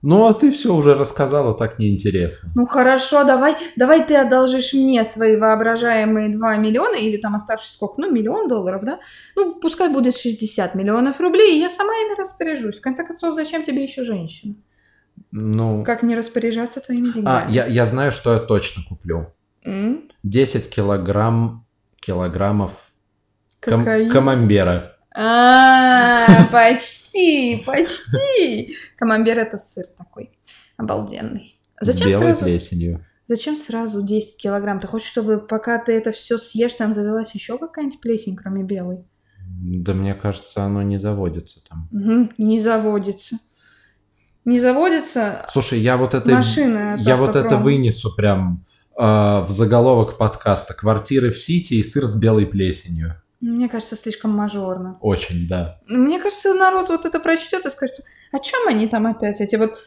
[0.02, 2.50] Ну, а ты все уже рассказала, так неинтересно.
[2.56, 8.00] Ну, хорошо, давай, давай ты одолжишь мне свои воображаемые 2 миллиона, или там оставшись сколько,
[8.00, 8.98] ну, миллион долларов, да?
[9.36, 12.78] Ну, пускай будет 60 миллионов рублей, и я сама ими распоряжусь.
[12.78, 14.56] В конце концов, зачем тебе еще женщина?
[15.30, 15.84] Ну...
[15.84, 17.44] Как не распоряжаться твоими а, деньгами?
[17.46, 19.32] А, я, я знаю, что я точно куплю.
[19.64, 20.10] Mm?
[20.24, 21.64] 10 килограмм,
[22.00, 22.72] килограммов
[23.60, 24.91] кам- камамбера.
[25.14, 28.76] А, почти, почти.
[28.96, 30.30] Камамбер это сыр такой
[30.76, 31.58] обалденный.
[31.80, 33.06] Зачем белой сразу, плесенью.
[33.26, 34.80] зачем сразу 10 килограмм?
[34.80, 39.04] Ты хочешь, чтобы пока ты это все съешь, там завелась еще какая-нибудь плесень, кроме белой?
[39.44, 41.88] Да мне кажется, оно не заводится там.
[42.38, 43.38] Не заводится.
[44.44, 46.30] Не заводится Слушай, я вот это...
[46.30, 46.94] машина.
[46.94, 48.64] от Я вот это вынесу прям
[48.96, 50.74] а, в заголовок подкаста.
[50.74, 53.22] Квартиры в Сити и сыр с белой плесенью.
[53.42, 54.98] Мне кажется, слишком мажорно.
[55.00, 55.80] Очень, да.
[55.88, 57.96] Мне кажется, народ вот это прочтет и скажет,
[58.30, 59.78] о чем они там опять, эти вот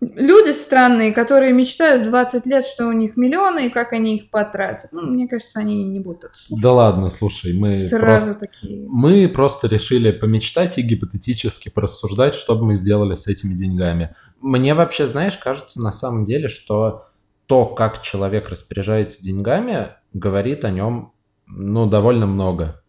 [0.00, 4.90] люди странные, которые мечтают 20 лет, что у них миллионы, и как они их потратят.
[4.90, 6.60] Ну, мне кажется, они не будут это слушать.
[6.60, 8.46] Да ладно, слушай, мы Сразу просто...
[8.46, 8.84] такие.
[8.88, 14.12] Мы просто решили помечтать и гипотетически порассуждать, что бы мы сделали с этими деньгами.
[14.40, 17.06] Мне вообще, знаешь, кажется на самом деле, что
[17.46, 21.12] то, как человек распоряжается деньгами, говорит о нем,
[21.46, 22.82] ну, довольно много.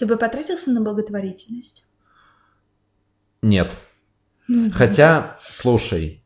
[0.00, 1.84] Ты бы потратился на благотворительность?
[3.42, 3.76] Нет.
[4.48, 4.70] Мгм.
[4.70, 6.24] Хотя, слушай,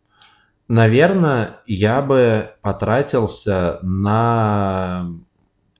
[0.68, 5.10] наверное, я бы потратился на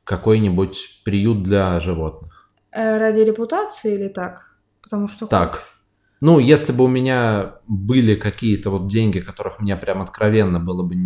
[0.03, 2.49] какой-нибудь приют для животных.
[2.73, 4.57] Э, Ради репутации или так?
[4.83, 5.53] Потому что Так.
[5.53, 5.81] хочешь?
[6.21, 10.97] Ну, если бы у меня были какие-то вот деньги, которых мне прям откровенно было бы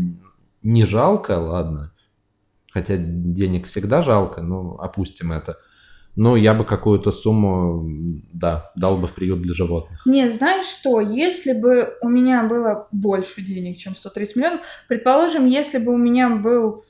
[0.62, 1.92] не жалко, ладно.
[2.72, 5.59] Хотя денег всегда жалко, ну, опустим это.
[6.20, 7.88] Ну, я бы какую-то сумму,
[8.33, 10.04] да, дал бы в приют для животных.
[10.04, 15.78] Не, знаешь что, если бы у меня было больше денег, чем 130 миллионов, предположим, если
[15.78, 16.83] бы у меня был,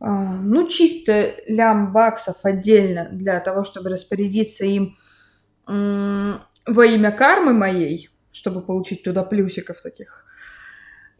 [0.00, 4.96] а, ну, чисто лям баксов отдельно для того, чтобы распорядиться им
[5.68, 10.24] м, во имя кармы моей, чтобы получить туда плюсиков таких,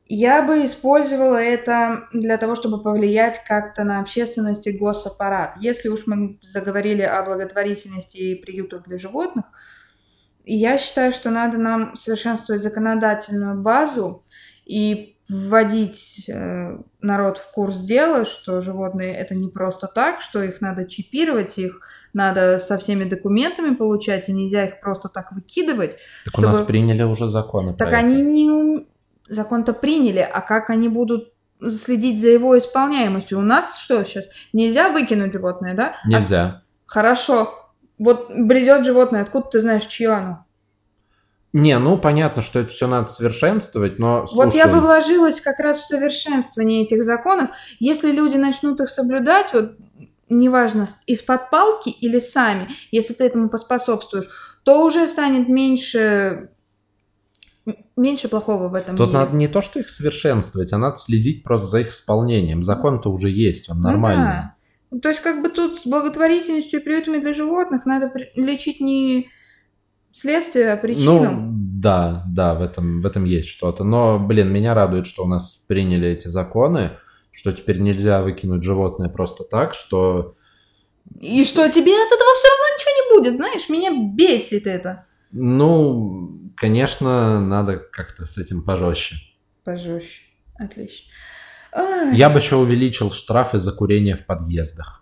[0.07, 5.55] я бы использовала это для того, чтобы повлиять как-то на общественность и госаппарат.
[5.61, 9.47] Если уж мы заговорили о благотворительности и приютах для животных,
[10.45, 14.23] я считаю, что надо нам совершенствовать законодательную базу
[14.67, 20.61] и вводить э, народ в курс дела, что животные это не просто так, что их
[20.61, 21.81] надо чипировать, их
[22.13, 25.97] надо со всеми документами получать, и нельзя их просто так выкидывать.
[26.27, 28.31] Так у нас Чтобы- приняли уже законы Так они это.
[28.31, 28.87] не...
[29.29, 33.39] Закон-то приняли, а как они будут следить за его исполняемостью?
[33.39, 34.27] У нас что сейчас?
[34.53, 35.97] Нельзя выкинуть животное, да?
[36.05, 36.63] А- Нельзя.
[36.87, 37.71] Хорошо.
[37.99, 40.45] Вот бредет животное, откуда ты знаешь, чье оно?
[41.53, 45.61] Не, ну понятно, что это все надо совершенствовать, но слушай, Вот я бы вложилась как
[45.61, 47.51] раз в совершенствование этих законов.
[47.79, 49.77] Если люди начнут их соблюдать, вот
[50.29, 54.29] неважно, из-под палки или сами, если ты этому поспособствуешь,
[54.65, 56.51] то уже станет меньше,
[57.97, 59.19] меньше плохого в этом тут мире.
[59.19, 62.63] надо не то, что их совершенствовать, а надо следить просто за их исполнением.
[62.63, 64.25] Закон-то уже есть, он Ну нормальный.
[64.25, 64.55] да.
[64.91, 69.29] Ну, То есть как бы тут с благотворительностью и приютами для животных надо лечить не
[70.13, 71.31] следствие, а причину.
[71.31, 71.49] Ну,
[71.81, 73.83] да, да, в этом, в этом есть что-то.
[73.83, 76.93] Но, блин, меня радует, что у нас приняли эти законы,
[77.33, 80.37] что теперь нельзя выкинуть животное просто так, что,
[81.21, 85.07] И что тебе от этого все равно ничего не будет, знаешь, меня бесит это.
[85.33, 89.17] ну, конечно, надо как-то с этим пожестче.
[89.65, 90.23] Пожестче.
[90.59, 91.11] Отлично.
[91.73, 95.01] Ай, Я бы еще увеличил штрафы за курение в подъездах.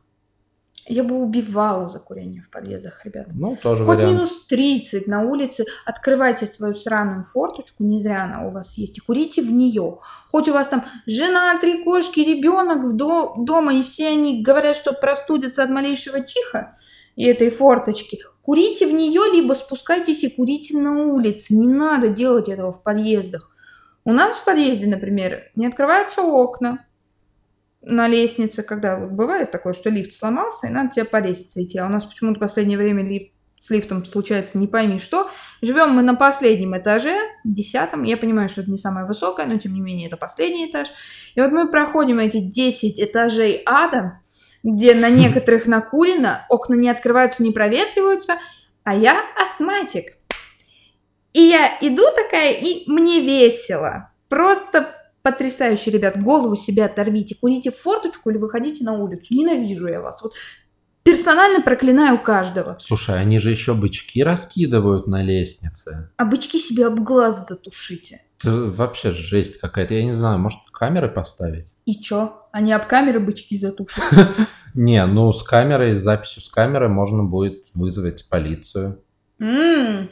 [0.87, 3.31] Я бы убивала за курение в подъездах, ребята.
[3.35, 4.15] Ну, тоже Хоть вариант.
[4.15, 9.01] минус 30 на улице, открывайте свою сраную форточку, не зря она у вас есть, и
[9.01, 9.99] курите в нее.
[10.31, 14.75] Хоть у вас там жена, три кошки, ребенок в до- дома, и все они говорят,
[14.77, 16.77] что простудятся от малейшего чиха
[17.15, 21.55] и этой форточки, курите в нее, либо спускайтесь и курите на улице.
[21.55, 23.51] Не надо делать этого в подъездах.
[24.05, 26.85] У нас в подъезде, например, не открываются окна
[27.83, 31.79] на лестнице, когда вот бывает такое, что лифт сломался, и надо тебе по лестнице идти.
[31.79, 35.31] А у нас почему-то в последнее время лифт с лифтом случается не пойми что.
[35.61, 38.03] Живем мы на последнем этаже, десятом.
[38.03, 40.89] Я понимаю, что это не самое высокое, но тем не менее это последний этаж.
[41.37, 44.21] И вот мы проходим эти 10 этажей ада,
[44.63, 48.37] где на некоторых накурено, окна не открываются, не проветриваются,
[48.85, 50.19] а я астматик.
[51.33, 54.11] И я иду такая, и мне весело.
[54.29, 56.23] Просто потрясающе, ребят.
[56.23, 59.35] Голову себе оторвите, курите в форточку или выходите на улицу.
[59.35, 60.23] Ненавижу я вас.
[60.23, 60.35] Вот
[61.03, 62.77] персонально проклинаю каждого.
[62.79, 66.11] Слушай, они же еще бычки раскидывают на лестнице.
[66.17, 68.23] А бычки себе об глаз затушите.
[68.43, 69.95] Это вообще жесть какая-то.
[69.95, 71.73] Я не знаю, может камеры поставить?
[71.85, 72.47] И чё?
[72.53, 74.03] Они об камеры бычки затушат.
[74.75, 79.03] Не, ну с камерой, с записью с камеры можно будет вызвать полицию.
[79.39, 80.09] М,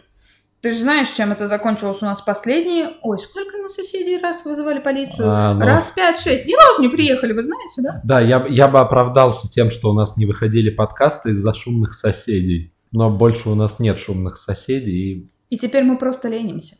[0.60, 2.90] Ты же знаешь, чем это закончилось у нас последние...
[3.02, 5.26] Ой, сколько на соседей раз вызывали полицию?
[5.30, 6.44] А, ну, Раз пять-шесть.
[6.46, 8.00] Ни разу не приехали, вы знаете, да?
[8.04, 12.74] Да, я, я бы оправдался тем, что у нас не выходили подкасты из-за шумных соседей.
[12.92, 14.92] Но больше у нас нет шумных соседей.
[14.92, 16.76] И, И теперь мы просто ленимся.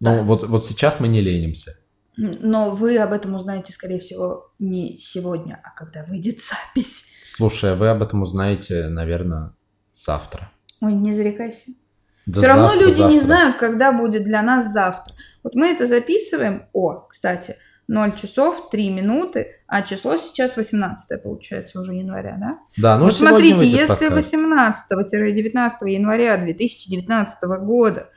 [0.00, 0.22] Ну, Да.
[0.22, 1.72] вот, вот сейчас мы не ленимся.
[2.16, 6.38] Но вы об этом узнаете, скорее всего, не сегодня, а когда выйдет
[6.74, 7.04] запись.
[7.24, 9.52] Слушай, а вы об этом узнаете, наверное,
[9.94, 10.50] завтра.
[10.80, 11.72] Ой, не зарекайся.
[12.26, 13.24] Да Все равно завтра, люди не завтра.
[13.24, 15.14] знают, когда будет для нас завтра.
[15.42, 16.66] Вот мы это записываем.
[16.72, 17.56] О, кстати,
[17.88, 22.58] 0 часов 3 минуты, а число сейчас 18 получается уже января, да?
[22.76, 24.34] Да, ну вот смотрите, если подкаст.
[24.34, 28.10] 18-19 января 2019 года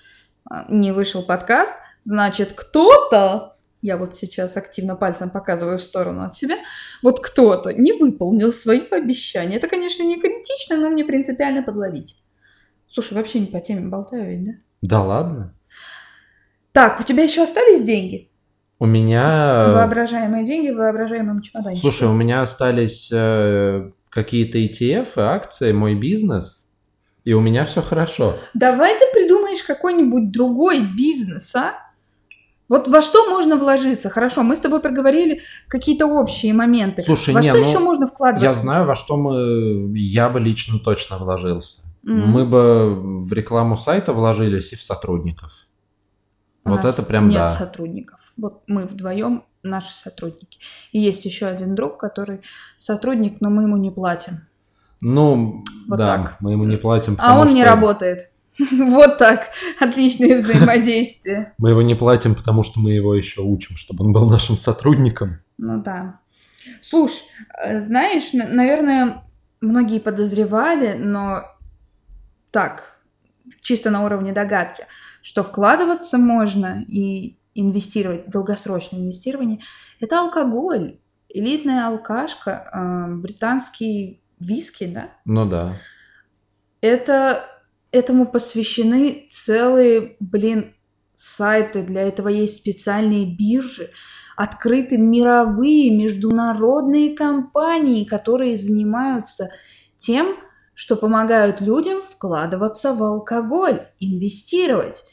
[0.70, 6.58] не вышел подкаст, значит кто-то, я вот сейчас активно пальцем показываю в сторону от себя,
[7.02, 9.58] вот кто-то не выполнил свое обещание.
[9.58, 12.18] Это, конечно, не критично, но мне принципиально подловить.
[12.88, 14.52] Слушай, вообще не по теме болтаю ведь, да?
[14.82, 15.54] Да ладно.
[16.72, 18.30] Так, у тебя еще остались деньги?
[18.80, 19.74] У меня...
[19.74, 21.82] Воображаемые деньги в воображаемом чемоданчике.
[21.82, 26.70] Слушай, у меня остались э, какие-то ETF, акции, мой бизнес,
[27.26, 28.38] и у меня все хорошо.
[28.54, 29.06] Давай ты
[29.60, 31.74] придумаешь какой-нибудь другой бизнес, а?
[32.68, 34.10] Вот во что можно вложиться?
[34.10, 37.02] Хорошо, мы с тобой проговорили какие-то общие моменты.
[37.02, 38.46] Слушай, во не, что ну, еще можно вкладываться?
[38.46, 39.98] Я знаю, во что мы...
[39.98, 41.82] Я бы лично точно вложился.
[42.04, 42.30] Мгм.
[42.30, 45.52] Мы бы в рекламу сайта вложились и в сотрудников.
[46.64, 47.50] У вот это прям нет да.
[47.50, 48.20] сотрудников.
[48.38, 50.60] Вот мы вдвоем наши сотрудники.
[50.92, 52.42] И есть еще один друг, который
[52.78, 54.42] сотрудник, но мы ему не платим.
[55.02, 56.38] Ну, Вот да, так.
[56.40, 58.30] мы ему не платим, А он не что- работает.
[58.72, 59.50] Вот так.
[59.80, 61.54] Отличное взаимодействие.
[61.58, 65.40] Мы его не платим, потому что мы его еще учим, чтобы он был нашим сотрудником.
[65.58, 66.20] Ну да.
[66.82, 67.24] Слушай,
[67.64, 69.24] э, знаешь, наверное,
[69.62, 71.44] многие подозревали, но
[72.52, 73.00] так,
[73.62, 74.86] чисто на уровне догадки,
[75.22, 79.60] что вкладываться можно и инвестировать, долгосрочное инвестирование,
[80.00, 85.12] это алкоголь, элитная алкашка, э, британский виски, да?
[85.26, 85.76] Ну да.
[86.82, 87.46] Это,
[87.92, 90.74] этому посвящены целые, блин,
[91.16, 93.92] сайты, для этого есть специальные биржи,
[94.38, 99.52] открыты мировые международные компании, которые занимаются
[99.98, 100.38] тем,
[100.74, 105.04] что помогают людям вкладываться в алкоголь, инвестировать.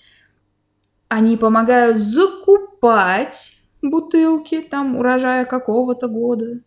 [1.08, 6.60] Они помогают закупать бутылки там урожая какого-то года,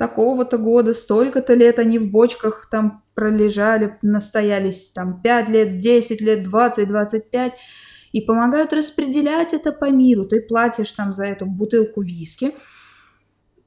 [0.00, 6.42] такого-то года, столько-то лет они в бочках там пролежали, настоялись там 5 лет, 10 лет,
[6.42, 7.52] 20, 25,
[8.12, 10.24] и помогают распределять это по миру.
[10.24, 12.54] Ты платишь там за эту бутылку виски,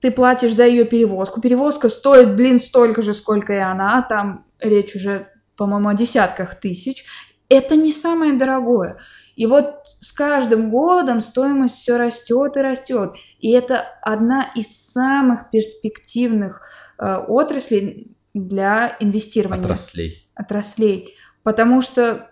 [0.02, 1.40] ты платишь за ее перевозку.
[1.40, 4.02] Перевозка стоит, блин, столько же, сколько и она.
[4.02, 7.06] Там речь уже, по-моему, о десятках тысяч.
[7.50, 8.98] Это не самое дорогое.
[9.36, 13.16] И вот с каждым годом стоимость все растет и растет.
[13.40, 16.62] И это одна из самых перспективных
[16.98, 19.64] э, отраслей для инвестирования.
[19.64, 20.30] Отраслей.
[20.36, 21.16] Отраслей.
[21.44, 22.32] Потому что,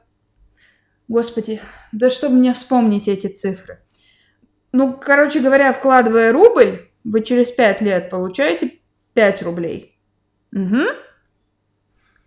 [1.08, 3.84] господи, да чтобы мне вспомнить эти цифры.
[4.72, 8.80] Ну, короче говоря, вкладывая рубль, вы через 5 лет получаете
[9.14, 10.00] 5 рублей.
[10.54, 10.88] Угу.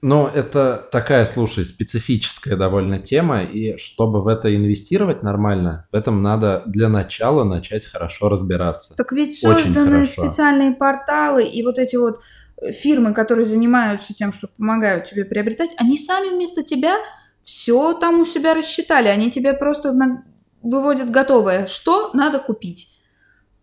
[0.06, 6.20] Ну, это такая, слушай, специфическая довольно тема, и чтобы в это инвестировать нормально, в этом
[6.20, 8.94] надо для начала начать хорошо разбираться.
[8.96, 10.26] Так ведь Очень созданы хорошо.
[10.26, 12.20] специальные порталы, и вот эти вот
[12.60, 16.98] э, фирмы, которые занимаются тем, что помогают тебе приобретать, они сами вместо тебя
[17.42, 19.08] все там у себя рассчитали.
[19.08, 20.22] Они тебе просто на-
[20.60, 21.64] выводят готовое.
[21.66, 22.90] Что надо купить?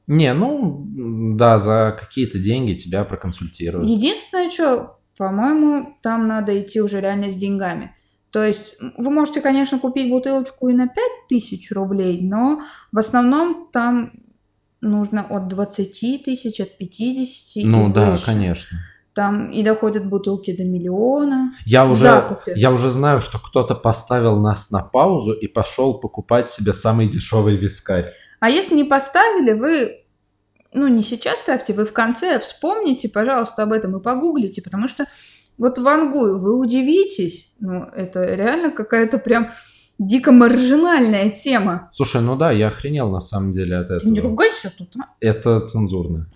[0.08, 0.88] Не, ну,
[1.36, 3.88] да, за какие-то деньги тебя проконсультируют.
[3.88, 7.96] Единственное, что, по-моему, там надо идти уже реально с деньгами.
[8.32, 14.14] То есть вы можете, конечно, купить бутылочку и на 5000 рублей, но в основном там
[14.80, 18.26] нужно от 20 тысяч, от 50 Ну и да, выше.
[18.26, 18.78] конечно.
[19.14, 21.54] Там и доходят бутылки до миллиона.
[21.66, 22.54] Я уже, закупе.
[22.56, 27.58] я уже знаю, что кто-то поставил нас на паузу и пошел покупать себе самый дешевый
[27.58, 28.14] вискарь.
[28.40, 30.01] А если не поставили, вы,
[30.74, 35.06] ну не сейчас ставьте, вы в конце вспомните, пожалуйста, об этом и погуглите, потому что
[35.58, 39.50] вот в Ангую вы удивитесь, ну это реально какая-то прям
[40.00, 41.90] дико маржинальная тема.
[41.92, 44.32] Слушай, ну да, я охренел на самом деле от Ты не этого.
[44.32, 45.14] ругайся тут, а?
[45.20, 46.28] Это цензурно.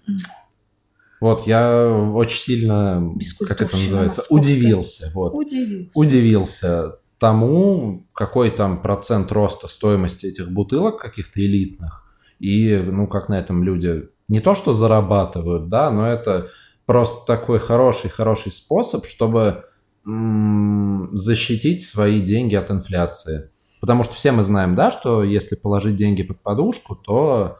[1.22, 4.36] Вот, я очень сильно, как это называется, московская.
[4.54, 5.12] удивился.
[5.16, 5.34] Вот.
[5.34, 5.92] Удивился.
[5.98, 12.04] Удивился тому, какой там процент роста стоимости этих бутылок каких-то элитных.
[12.40, 16.50] И, ну, как на этом люди не то что зарабатывают, да, но это
[16.86, 19.66] просто такой хороший-хороший способ, чтобы
[20.06, 23.50] защитить свои деньги от инфляции.
[23.82, 27.60] Потому что все мы знаем, да, что если положить деньги под подушку, то...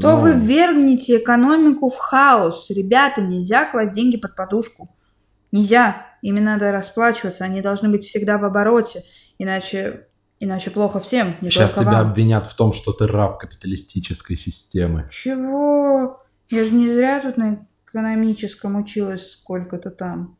[0.00, 2.70] То ну, вы ввергнете экономику в хаос.
[2.70, 4.94] Ребята, нельзя класть деньги под подушку.
[5.52, 6.06] Нельзя.
[6.22, 7.44] Ими надо расплачиваться.
[7.44, 9.04] Они должны быть всегда в обороте.
[9.38, 10.08] Иначе
[10.40, 12.10] Иначе плохо всем, не Сейчас только тебя вам.
[12.10, 15.08] обвинят в том, что ты раб капиталистической системы.
[15.10, 16.22] Чего?
[16.50, 20.36] Я же не зря тут на экономическом училась сколько-то там.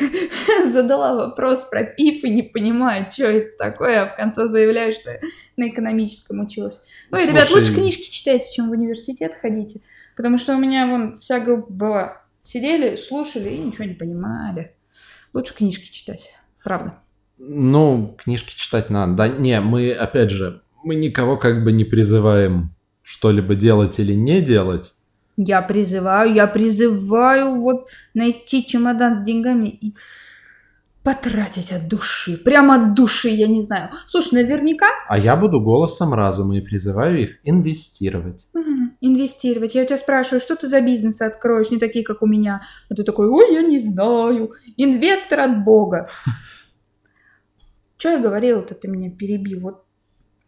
[0.72, 5.10] Задала вопрос про пиф и не понимаю, что это такое, а в конце заявляю, что
[5.56, 6.80] на экономическом училась.
[7.12, 9.80] Ой, ребят, Слушай, лучше книжки читайте, чем в университет ходите.
[10.16, 12.22] Потому что у меня вон вся группа была.
[12.42, 14.74] Сидели, слушали и ничего не понимали.
[15.32, 16.30] Лучше книжки читать.
[16.62, 17.00] Правда.
[17.38, 19.14] Ну, книжки читать надо.
[19.14, 24.40] Да не, мы, опять же, мы никого как бы не призываем что-либо делать или не
[24.40, 24.92] делать.
[25.36, 29.94] Я призываю, я призываю вот найти чемодан с деньгами и
[31.06, 32.36] потратить от души.
[32.36, 33.90] Прямо от души, я не знаю.
[34.08, 38.46] Слушай, наверняка А я буду голосом разума и призываю их инвестировать.
[38.54, 38.96] Мгм.
[39.00, 39.74] инвестировать.
[39.74, 42.62] Я у тебя спрашиваю, что ты за бизнесы откроешь, не такие, как у меня.
[42.90, 44.52] А ты такой, ой, я не знаю.
[44.76, 46.08] Инвестор от Бога.
[47.96, 49.60] Что я говорила-то, ты меня перебил.
[49.60, 49.84] Вот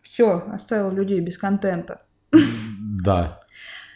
[0.02, 2.02] все, оставил людей без контента.
[3.04, 3.40] Да.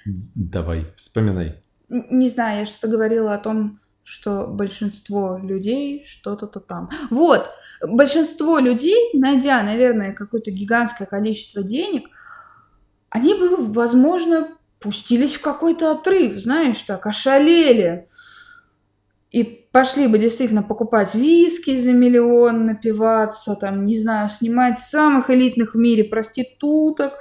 [0.05, 1.63] Давай, вспоминай.
[1.89, 6.91] Не знаю, я что-то говорила о том, что большинство людей что-то-то там.
[7.11, 7.49] Вот,
[7.83, 12.09] большинство людей, найдя, наверное, какое-то гигантское количество денег,
[13.11, 14.49] они бы, возможно,
[14.81, 18.09] пустились в какой-то отрыв, знаешь, так, ошалели.
[19.33, 25.75] И пошли бы действительно покупать виски за миллион, напиваться, там, не знаю, снимать самых элитных
[25.75, 27.15] в мире проституток,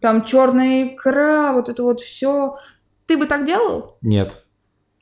[0.00, 2.58] там черная икра, вот это вот все.
[3.06, 3.98] Ты бы так делал?
[4.02, 4.44] Нет.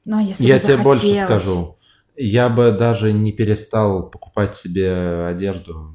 [0.05, 1.77] Ну, а если Я тебе больше скажу.
[2.17, 5.95] Я бы даже не перестал покупать себе одежду.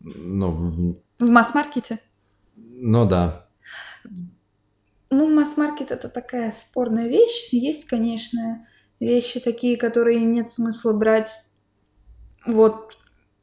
[0.00, 2.00] Ну, В масс-маркете?
[2.56, 3.46] ну да.
[5.10, 7.50] Ну, масс-маркет это такая спорная вещь.
[7.52, 8.66] Есть, конечно,
[9.00, 11.30] вещи такие, которые нет смысла брать
[12.46, 12.96] вот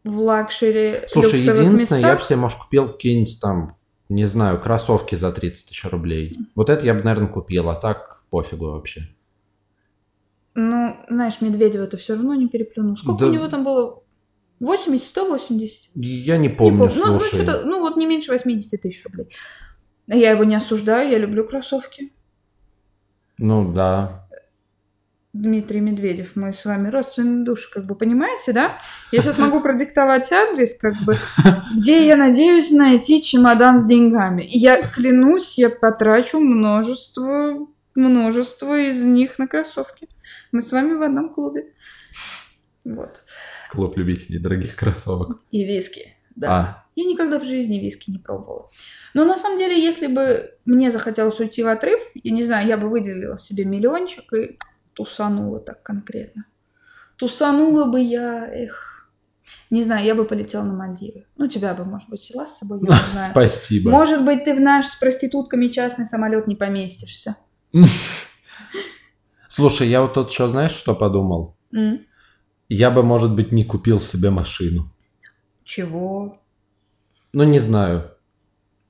[0.04, 2.24] в luxury Слушай, единственное, я бы местах.
[2.24, 3.78] себе, может, купил какие-нибудь там,
[4.10, 6.38] не знаю, кроссовки за 30 тысяч рублей.
[6.56, 9.08] Вот это я бы, наверное, купил, а так пофигу вообще.
[10.54, 12.97] Ну, знаешь, Медведева это все равно не переплюнул.
[12.97, 13.28] Сколько Да.
[13.28, 14.04] у него там было?
[14.60, 15.89] 80, 180?
[15.95, 16.93] Я не Не помню, помню.
[16.97, 19.28] Ну, ну, что-то, ну, вот не меньше 80 тысяч рублей.
[20.08, 22.12] Я его не осуждаю, я люблю кроссовки.
[23.38, 24.20] Ну да.
[25.34, 28.78] Дмитрий Медведев, мы с вами родственные души, как бы понимаете, да?
[29.14, 31.16] Я сейчас могу продиктовать адрес, как бы,
[31.78, 34.44] где я надеюсь найти чемодан с деньгами.
[34.44, 37.66] И я клянусь, я потрачу множество,
[37.96, 40.10] множество из них на кроссовки.
[40.52, 41.74] Мы с вами в одном клубе.
[42.84, 43.24] Вот.
[43.70, 45.40] Клуб любителей дорогих кроссовок.
[45.50, 46.52] И виски, да.
[46.52, 48.68] А, Я никогда в жизни виски не пробовала.
[49.14, 52.76] Но на самом деле, если бы мне захотелось уйти в отрыв, я не знаю, я
[52.76, 54.58] бы выделила себе миллиончик и
[54.94, 56.46] тусанула так конкретно.
[57.18, 59.10] Тусанула бы я, эх,
[59.70, 61.26] не знаю, я бы полетела на Мальдивы.
[61.38, 63.32] Ну, тебя бы, может быть, взяла с собой, я не знаю.
[63.32, 63.92] спасибо.
[63.92, 67.36] Может быть, ты в наш с проститутками частный самолет не поместишься.
[69.48, 71.58] Слушай, я вот тут что, знаешь, что подумал?
[72.70, 74.94] Я бы, может быть, не купил себе машину.
[75.64, 76.42] Чего?
[77.34, 78.12] Ну, не знаю.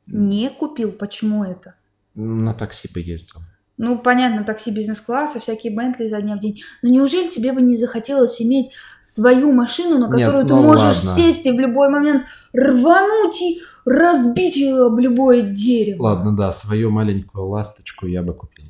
[0.06, 0.91] Не купил?
[0.91, 1.76] Почему это?
[2.14, 3.41] На такси поездил.
[3.84, 6.61] Ну, понятно, такси бизнес-класса, всякие Бентли за дня в день.
[6.84, 11.03] Но неужели тебе бы не захотелось иметь свою машину, на Нет, которую ты ну можешь
[11.03, 11.15] ладно.
[11.15, 16.03] сесть и в любой момент рвануть и разбить ее об любое дерево?
[16.03, 18.65] Ладно, да, свою маленькую ласточку я бы купил.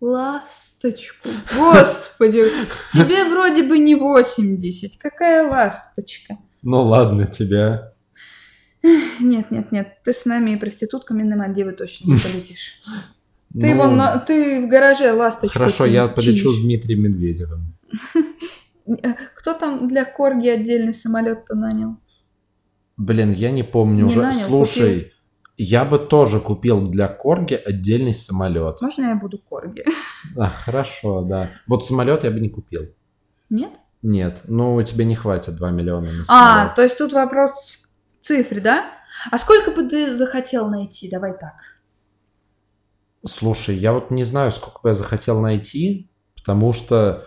[0.00, 1.28] Ласточку.
[1.56, 2.46] Господи,
[2.92, 4.96] тебе вроде бы не 80.
[4.98, 6.38] Какая ласточка?
[6.62, 7.92] Ну ладно, тебя.
[8.82, 12.82] Нет, нет, нет, ты с нами и проститутками на Мальдивы точно не полетишь.
[13.52, 17.74] Ты, Ну, вон на- ты в гараже ласточку Хорошо, я полечу с Дмитрием Медведевым.
[19.36, 21.96] Кто там для Корги отдельный самолет-то нанял?
[22.96, 24.22] Блин, я не помню Не уже.
[24.22, 25.12] нанял, Слушай,
[25.56, 28.80] я бы тоже купил для Корги отдельный самолет.
[28.80, 29.84] Можно я буду Корги?
[30.36, 31.48] А, хорошо, да.
[31.66, 32.88] Вот самолет я бы не купил.
[33.48, 33.70] Нет?
[34.02, 36.74] Нет, ну тебе не хватит 2 миллиона на А, самолет.
[36.74, 37.78] то есть тут вопрос
[38.20, 38.84] в цифре, да?
[39.30, 41.08] А сколько бы ты захотел найти?
[41.10, 41.54] Давай так.
[43.26, 47.26] Слушай, я вот не знаю, сколько бы я захотел найти, потому что...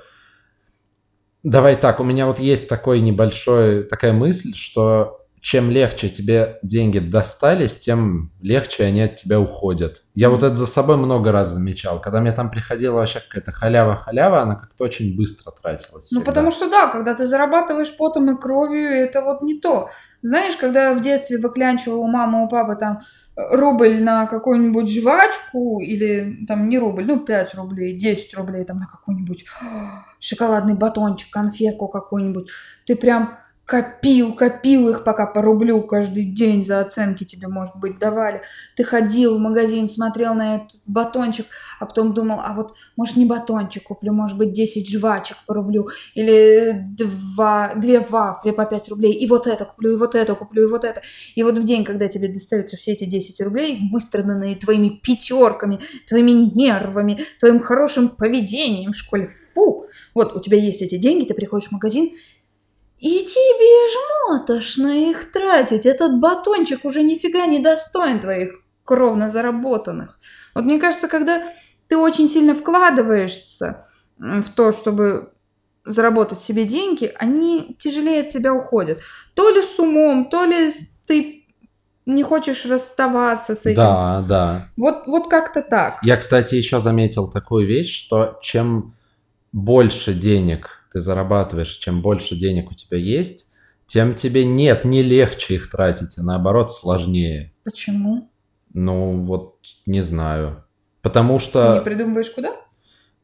[1.44, 7.00] Давай так, у меня вот есть такой небольшой, такая мысль, что чем легче тебе деньги
[7.00, 10.04] достались, тем легче они от тебя уходят.
[10.16, 12.00] Я вот это за собой много раз замечал.
[12.00, 16.10] Когда мне там приходила вообще какая-то халява-халява, она как-то очень быстро тратилась.
[16.12, 16.26] Ну, всегда.
[16.26, 19.89] потому что да, когда ты зарабатываешь потом и кровью, это вот не то.
[20.22, 23.02] Знаешь, когда я в детстве выклянчивала у мамы, у папы там
[23.36, 28.88] рубль на какую-нибудь жвачку, или там не рубль, ну 5 рублей, 10 рублей там на
[28.88, 29.46] какой-нибудь
[30.20, 32.50] шоколадный батончик, конфетку какую-нибудь,
[32.86, 37.97] ты прям копил, копил их, пока по рублю каждый день за оценки тебе, может быть,
[37.97, 38.41] давали.
[38.76, 41.45] Ты ходил в магазин, смотрел на этот батончик,
[41.80, 45.88] а потом думал, а вот, может, не батончик куплю, может быть, 10 жвачек по рублю,
[46.14, 50.64] или два, две вафли по 5 рублей, и вот это куплю, и вот это куплю,
[50.64, 51.01] и вот это.
[51.36, 56.32] И вот в день, когда тебе достаются все эти 10 рублей, выстраданные твоими пятерками, твоими
[56.53, 61.70] нервами, твоим хорошим поведением в школе, фу, вот у тебя есть эти деньги, ты приходишь
[61.70, 62.11] в магазин,
[63.04, 65.86] и тебе жмотошно их тратить.
[65.86, 70.20] Этот батончик уже нифига не достоин твоих кровно заработанных.
[70.56, 71.43] Вот мне кажется, когда
[71.89, 73.88] ты очень сильно вкладываешься
[74.18, 75.34] в то, чтобы
[75.84, 79.01] заработать себе деньги, они тяжелее от тебя уходят.
[79.34, 80.72] То ли с умом, то ли
[81.06, 81.45] ты
[82.06, 83.82] не хочешь расставаться с этим.
[83.82, 84.68] Да, да.
[84.78, 85.99] Вот, вот как-то так.
[86.04, 88.95] Я, кстати, еще заметил такую вещь, что чем
[89.51, 93.50] больше денег ты зарабатываешь, чем больше денег у тебя есть,
[93.86, 97.52] тем тебе нет, не легче их тратить, а наоборот сложнее.
[97.66, 98.32] Почему?
[98.74, 100.64] Ну, вот не знаю.
[101.02, 101.74] Потому что...
[101.74, 102.56] Ты не придумываешь куда?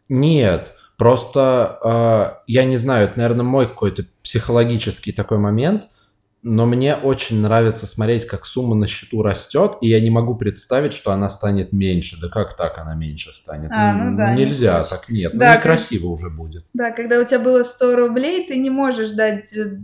[0.09, 5.87] Нет, просто э, я не знаю, это, наверное, мой какой-то психологический такой момент–
[6.41, 10.93] но мне очень нравится смотреть, как сумма на счету растет, и я не могу представить,
[10.93, 12.17] что она станет меньше.
[12.21, 13.71] Да как так она меньше станет?
[13.73, 15.37] А, ну, да, Нельзя, не так нет.
[15.37, 16.11] Да, ну, некрасиво как...
[16.11, 16.65] уже будет.
[16.73, 19.79] Да, когда у тебя было 100 рублей, ты не можешь дать э,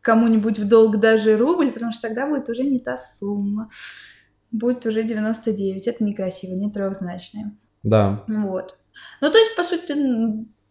[0.00, 3.70] кому-нибудь в долг даже рубль, потому что тогда будет уже не та сумма.
[4.50, 5.86] Будет уже 99.
[5.86, 7.52] Это некрасиво, не трехзначное.
[7.84, 8.24] Да.
[8.26, 8.76] Вот.
[9.20, 9.94] Ну, то есть, по сути,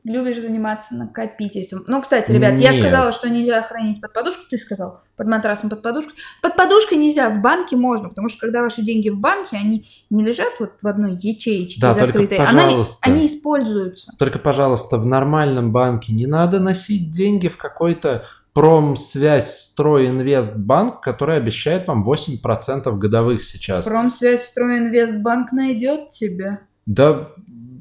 [0.03, 1.83] любишь заниматься накопительством.
[1.87, 2.61] Ну, кстати, ребят, Нет.
[2.61, 6.13] я сказала, что нельзя хранить под подушку, ты сказал, под матрасом, под подушкой.
[6.41, 10.23] Под подушкой нельзя, в банке можно, потому что когда ваши деньги в банке, они не
[10.23, 14.13] лежат вот в одной ячеечке да, закрытой, только, пожалуйста, они, они используются.
[14.17, 21.87] Только, пожалуйста, в нормальном банке не надо носить деньги в какой-то Промсвязь Стройинвестбанк, который обещает
[21.87, 23.85] вам 8% годовых сейчас.
[23.85, 26.61] Промсвязь Стройинвестбанк найдет тебя.
[26.85, 27.29] Да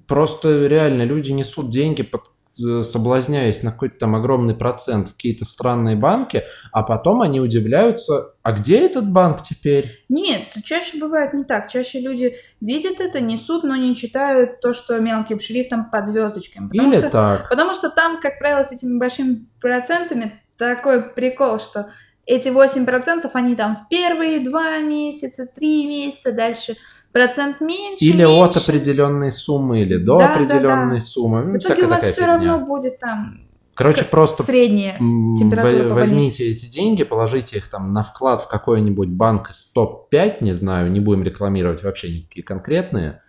[0.09, 2.23] Просто реально люди несут деньги, под,
[2.59, 8.35] э, соблазняясь на какой-то там огромный процент в какие-то странные банки, а потом они удивляются,
[8.43, 10.05] а где этот банк теперь?
[10.09, 11.71] Нет, чаще бывает не так.
[11.71, 16.69] Чаще люди видят это, несут, но не читают то, что мелким шрифтом под звездочками.
[16.69, 17.49] Потому Или что, так.
[17.51, 21.91] Потому что там, как правило, с этими большими процентами такой прикол, что
[22.29, 26.77] эти 8% они там в первые два месяца, три месяца, дальше
[27.19, 28.05] процент меньше.
[28.05, 28.35] Или меньше.
[28.35, 31.01] от определенной суммы, или до да, определенной да, да.
[31.01, 31.43] суммы.
[31.43, 32.27] В итоге у вас все фигня.
[32.27, 33.49] равно будет там
[33.79, 39.51] Короче, просто средняя температура возьмите эти деньги, положите их там на вклад в какой-нибудь банк
[39.51, 43.23] из топ-5, не знаю, не будем рекламировать вообще никакие конкретные,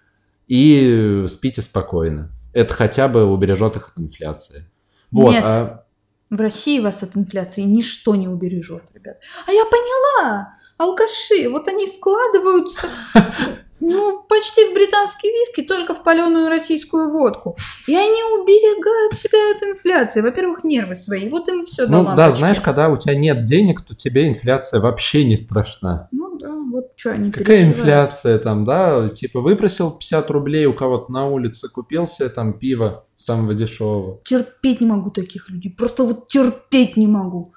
[0.47, 2.31] и спите спокойно.
[2.51, 4.65] Это хотя бы убережет их от инфляции.
[5.11, 5.43] Вот, Нет.
[5.45, 5.85] А...
[6.31, 9.17] В России вас от инфляции ничто не убережет, ребят.
[9.45, 10.53] А я поняла!
[10.79, 12.87] Алкаши, вот они вкладываются
[13.79, 17.55] ну, почти в британский виски, только в паленую российскую водку.
[17.87, 20.21] И они уберегают себя от инфляции.
[20.21, 21.29] Во-первых, нервы свои.
[21.29, 25.23] Вот им все Ну да, знаешь, когда у тебя нет денег, то тебе инфляция вообще
[25.23, 26.07] не страшна.
[26.11, 29.09] Ну да, вот что они Какая инфляция там, да?
[29.09, 34.19] Типа выпросил 50 рублей у кого-то на улице, купил себе там пиво самого дешевого.
[34.25, 35.73] Терпеть не могу таких людей.
[35.75, 37.53] Просто вот терпеть не могу.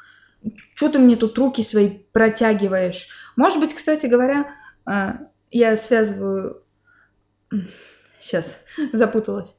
[0.75, 3.09] Что ты мне тут руки свои протягиваешь?
[3.37, 4.49] Может быть, кстати говоря,
[4.85, 5.19] а,
[5.53, 6.65] я связываю...
[8.21, 8.57] Сейчас,
[8.93, 9.57] запуталась.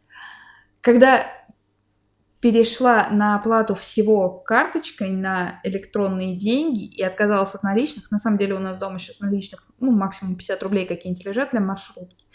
[0.82, 1.26] Когда
[2.44, 8.12] перешла на оплату всего карточкой на электронные деньги и отказалась от наличных.
[8.12, 11.62] На самом деле у нас дома сейчас наличных, ну, максимум 50 рублей какие-нибудь лежат для
[11.62, 12.26] маршрутки.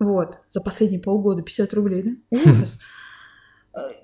[0.00, 2.10] Вот, за последние полгода 50 рублей, да?
[2.36, 2.78] Ужас.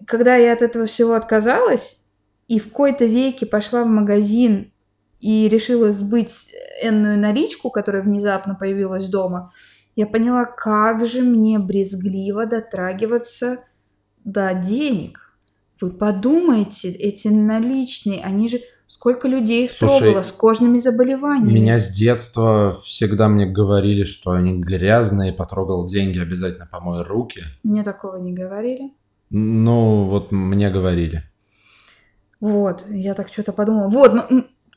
[0.07, 2.01] Когда я от этого всего отказалась
[2.47, 4.73] и в какой-то веке пошла в магазин
[5.21, 6.49] и решила сбыть
[6.83, 9.53] энную наличку, которая внезапно появилась дома,
[9.97, 13.59] я поняла, как же мне брезгливо дотрагиваться
[14.25, 15.37] до денег.
[15.81, 21.53] Вы подумайте, эти наличные, они же сколько людей их Слушай, трогало с кожными заболеваниями.
[21.53, 27.45] Меня с детства всегда мне говорили, что они грязные, потрогал деньги, обязательно помой руки.
[27.63, 28.93] Мне такого не говорили.
[29.31, 31.23] Ну, вот мне говорили.
[32.41, 33.89] Вот, я так что-то подумала.
[33.89, 34.13] Вот,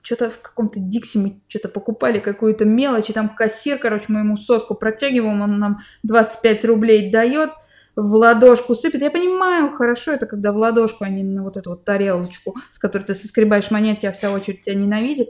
[0.03, 4.37] что-то в каком-то Дикси мы что-то покупали, какую-то мелочь, и там кассир, короче, мы ему
[4.37, 7.51] сотку протягиваем, он нам 25 рублей дает,
[7.95, 9.01] в ладошку сыпет.
[9.01, 12.79] Я понимаю, хорошо это, когда в ладошку, а не на вот эту вот тарелочку, с
[12.79, 15.29] которой ты соскребаешь монетки, а вся очередь тебя ненавидит.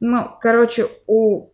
[0.00, 1.50] Но, короче, у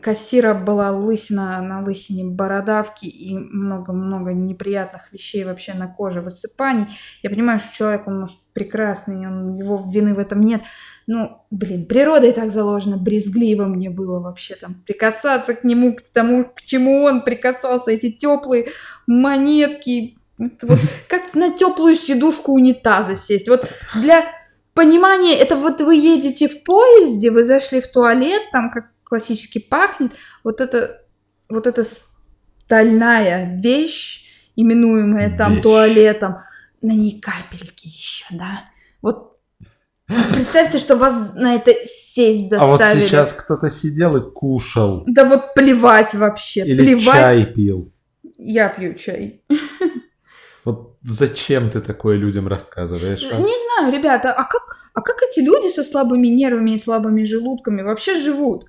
[0.00, 6.86] кассира была лысина на лысине бородавки и много-много неприятных вещей вообще на коже, высыпаний.
[7.22, 10.62] Я понимаю, что человек, он может прекрасный, он, его вины в этом нет.
[11.08, 16.02] Ну, блин, природа и так заложена, брезгливо мне было вообще там прикасаться к нему, к
[16.02, 18.68] тому, к чему он прикасался, эти теплые
[19.08, 20.78] монетки, вот
[21.08, 23.48] как на теплую сидушку унитаза сесть.
[23.48, 24.26] Вот для
[24.74, 30.12] понимания, это вот вы едете в поезде, вы зашли в туалет, там как классически пахнет,
[30.42, 31.02] вот это,
[31.50, 34.24] вот эта стальная вещь,
[34.56, 35.36] именуемая вещь.
[35.36, 36.38] там туалетом,
[36.80, 38.64] на ней капельки еще, да?
[39.02, 39.36] Вот
[40.34, 42.92] представьте, что вас на это сесть заставили.
[42.92, 45.04] А вот сейчас кто-то сидел и кушал.
[45.06, 47.04] Да вот плевать вообще, Или плевать.
[47.04, 47.92] чай пил.
[48.38, 49.44] Я пью чай.
[50.64, 53.22] Вот зачем ты такое людям рассказываешь?
[53.30, 53.36] А?
[53.36, 54.62] Не знаю, ребята, а как,
[54.94, 58.64] а как эти люди со слабыми нервами и слабыми желудками вообще живут?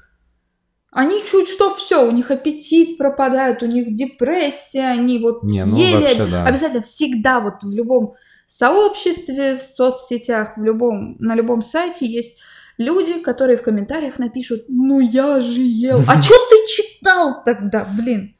[0.94, 5.78] Они чуть что все, у них аппетит пропадает, у них депрессия, они вот Не, ну,
[5.78, 6.46] еле вообще, да.
[6.46, 8.16] обязательно всегда вот в любом
[8.48, 12.38] сообществе, в соцсетях, в любом на любом сайте есть
[12.78, 16.04] люди, которые в комментариях напишут: "Ну я же ел".
[16.08, 18.36] А что ты читал тогда, блин?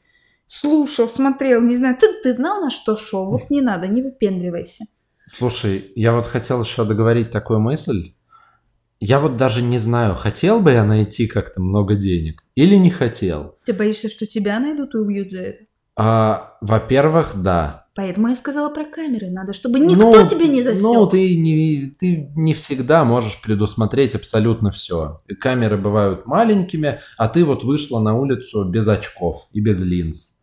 [0.46, 1.96] Слушал, смотрел, не знаю.
[1.98, 3.30] Ты ты знал на что шел?
[3.30, 4.84] Вот не надо, не выпендривайся.
[5.26, 8.13] Слушай, я вот хотел еще договорить такую мысль.
[9.06, 13.58] Я вот даже не знаю, хотел бы я найти как-то много денег или не хотел.
[13.66, 15.60] Ты боишься, что тебя найдут и убьют за это?
[15.94, 17.86] А, во-первых, да.
[17.94, 19.28] Поэтому я сказала про камеры.
[19.28, 20.82] Надо, чтобы никто ну, тебя не засек.
[20.82, 25.20] Ну, ты не, ты не всегда можешь предусмотреть абсолютно все.
[25.38, 30.33] Камеры бывают маленькими, а ты вот вышла на улицу без очков и без линз.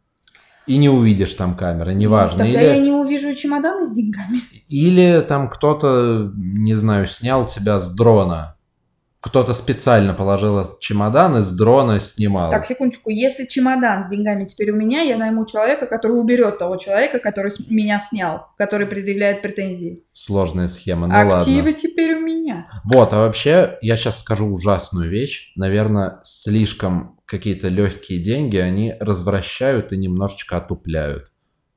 [0.68, 2.40] И не увидишь там камеры, неважно.
[2.40, 4.42] Тогда или, я не увижу чемоданы с деньгами.
[4.68, 8.56] или там кто-то, не знаю, снял тебя с дрона.
[9.22, 12.50] Кто-то специально положил этот чемодан и с дрона снимал.
[12.50, 13.12] Так, секундочку.
[13.12, 17.52] Если чемодан с деньгами теперь у меня, я найму человека, который уберет того человека, который
[17.70, 20.04] меня снял, который предъявляет претензии.
[20.12, 21.74] Сложная схема, ну Активы ладно.
[21.74, 22.68] теперь у меня.
[22.84, 25.54] Вот, а вообще, я сейчас скажу ужасную вещь.
[25.56, 31.32] Наверное, слишком какие-то легкие деньги они развращают и немножечко отупляют.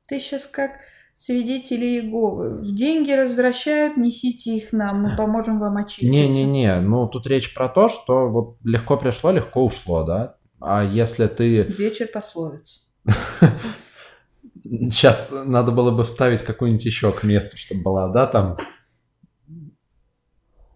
[0.07, 0.70] Ты сейчас как
[1.14, 2.60] свидетели Иеговы.
[2.72, 6.10] Деньги развращают, несите их нам, мы поможем вам очиститься.
[6.10, 10.36] Не-не-не, ну тут речь про то, что вот легко пришло, легко ушло, да?
[10.60, 11.62] А если ты...
[11.62, 12.86] Вечер пословиц.
[14.62, 18.56] Сейчас надо было бы вставить какую-нибудь еще к месту, чтобы была, да, там...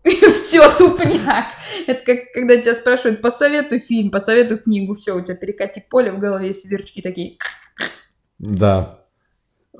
[0.34, 1.46] Все, тупняк.
[1.86, 6.18] Это как когда тебя спрашивают, посоветуй фильм, посоветуй книгу, все, у тебя перекати поле в
[6.18, 7.38] голове, сверчки такие.
[8.38, 8.97] Да.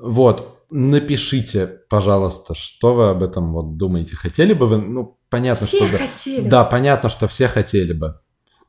[0.01, 4.15] Вот, напишите, пожалуйста, что вы об этом вот думаете.
[4.15, 4.77] Хотели бы вы...
[4.77, 5.97] Ну, понятно, Все что...
[5.97, 6.47] хотели.
[6.47, 8.19] Да, понятно, что все хотели бы.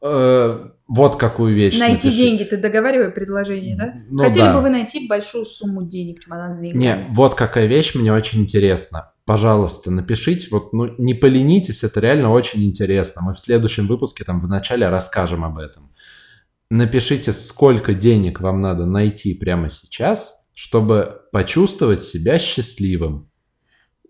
[0.03, 2.17] Э, вот какую вещь Найти напиши.
[2.17, 3.95] деньги, ты договаривай предложение, да?
[4.09, 4.55] Ну Хотели да.
[4.55, 7.07] бы вы найти большую сумму денег, чемодан с Не, деньгами?
[7.11, 9.13] вот какая вещь мне очень интересна.
[9.27, 13.21] Пожалуйста, напишите, вот, ну, не поленитесь, это реально очень интересно.
[13.23, 15.93] Мы в следующем выпуске там в начале расскажем об этом.
[16.71, 23.31] Напишите, сколько денег вам надо найти прямо сейчас, чтобы почувствовать себя счастливым.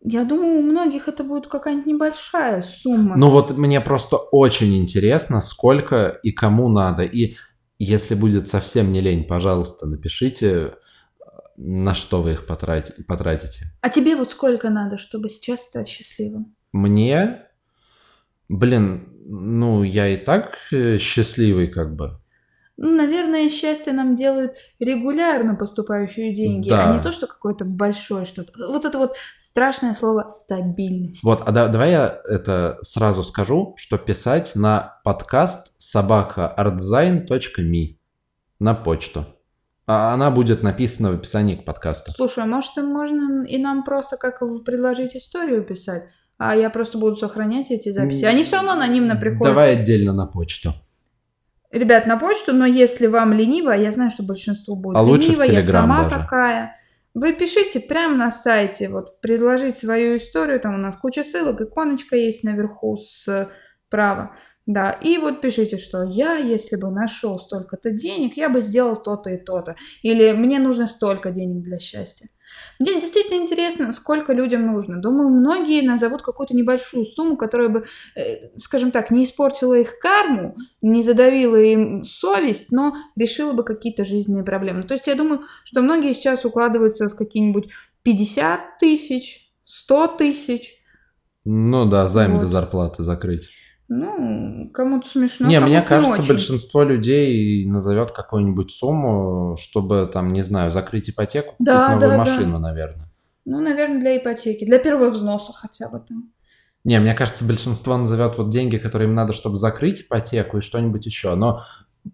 [0.03, 3.17] Я думаю, у многих это будет какая-нибудь небольшая сумма.
[3.17, 7.03] Ну вот мне просто очень интересно, сколько и кому надо.
[7.03, 7.37] И
[7.79, 10.75] если будет совсем не лень, пожалуйста, напишите,
[11.57, 13.67] на что вы их потрати- потратите.
[13.83, 16.55] А тебе вот сколько надо, чтобы сейчас стать счастливым?
[16.73, 17.43] Мне,
[18.49, 22.20] блин, ну я и так э, счастливый как бы.
[22.83, 26.91] Ну, наверное, счастье нам делают регулярно поступающие деньги, Да.
[26.91, 28.53] а не то, что какое-то большое что-то.
[28.73, 31.23] Вот это вот страшное слово стабильность.
[31.23, 37.97] Вот, а да- давай я это сразу скажу, что писать на подкаст собакаartdesign.me
[38.59, 39.27] на почту.
[39.87, 42.13] А она будет написана в описании к подкасту.
[42.13, 46.05] Слушай, а может, можно и нам просто как предложить историю писать,
[46.39, 48.25] а я просто буду сохранять эти записи.
[48.25, 49.53] Они все равно анонимно приходят.
[49.53, 50.73] Давай отдельно на почту.
[51.71, 55.63] Ребят, на почту, но если вам лениво, я знаю, что большинство будет А лениво, я
[55.63, 56.17] сама даже.
[56.17, 56.77] такая.
[57.15, 62.17] Вы пишите прямо на сайте, вот предложить свою историю, там у нас куча ссылок, иконочка
[62.17, 64.37] есть наверху справа.
[64.67, 69.31] Да, и вот пишите, что я, если бы нашел столько-то денег, я бы сделал то-то
[69.31, 69.75] и то-то.
[70.03, 72.29] Или мне нужно столько денег для счастья.
[72.79, 75.01] Мне действительно интересно, сколько людям нужно.
[75.01, 77.85] Думаю, многие назовут какую-то небольшую сумму, которая бы,
[78.17, 84.05] э, скажем так, не испортила их карму, не задавила им совесть, но решила бы какие-то
[84.05, 84.85] жизненные проблемы.
[84.85, 87.69] То есть я думаю, что многие сейчас укладываются в какие-нибудь
[88.03, 90.75] 50 тысяч, 100 тысяч.
[91.45, 92.41] Ну да, займ Вот.
[92.41, 93.51] до зарплаты закрыть.
[93.93, 95.49] Ну, кому-то смешно.
[95.49, 96.29] не, мне кажется, очень.
[96.29, 102.09] большинство людей назовет какую-нибудь сумму, чтобы там, не знаю, закрыть ипотеку, купить Да, новую да,
[102.11, 102.17] да.
[102.19, 103.11] машину, наверное.
[103.45, 104.65] Ну, наверное, для ипотеки.
[104.65, 106.31] Для первого взноса хотя бы там.
[106.85, 111.05] Не, мне кажется, большинство назовет вот деньги, которые им надо, чтобы закрыть ипотеку и что-нибудь
[111.05, 111.35] еще.
[111.35, 111.63] Но,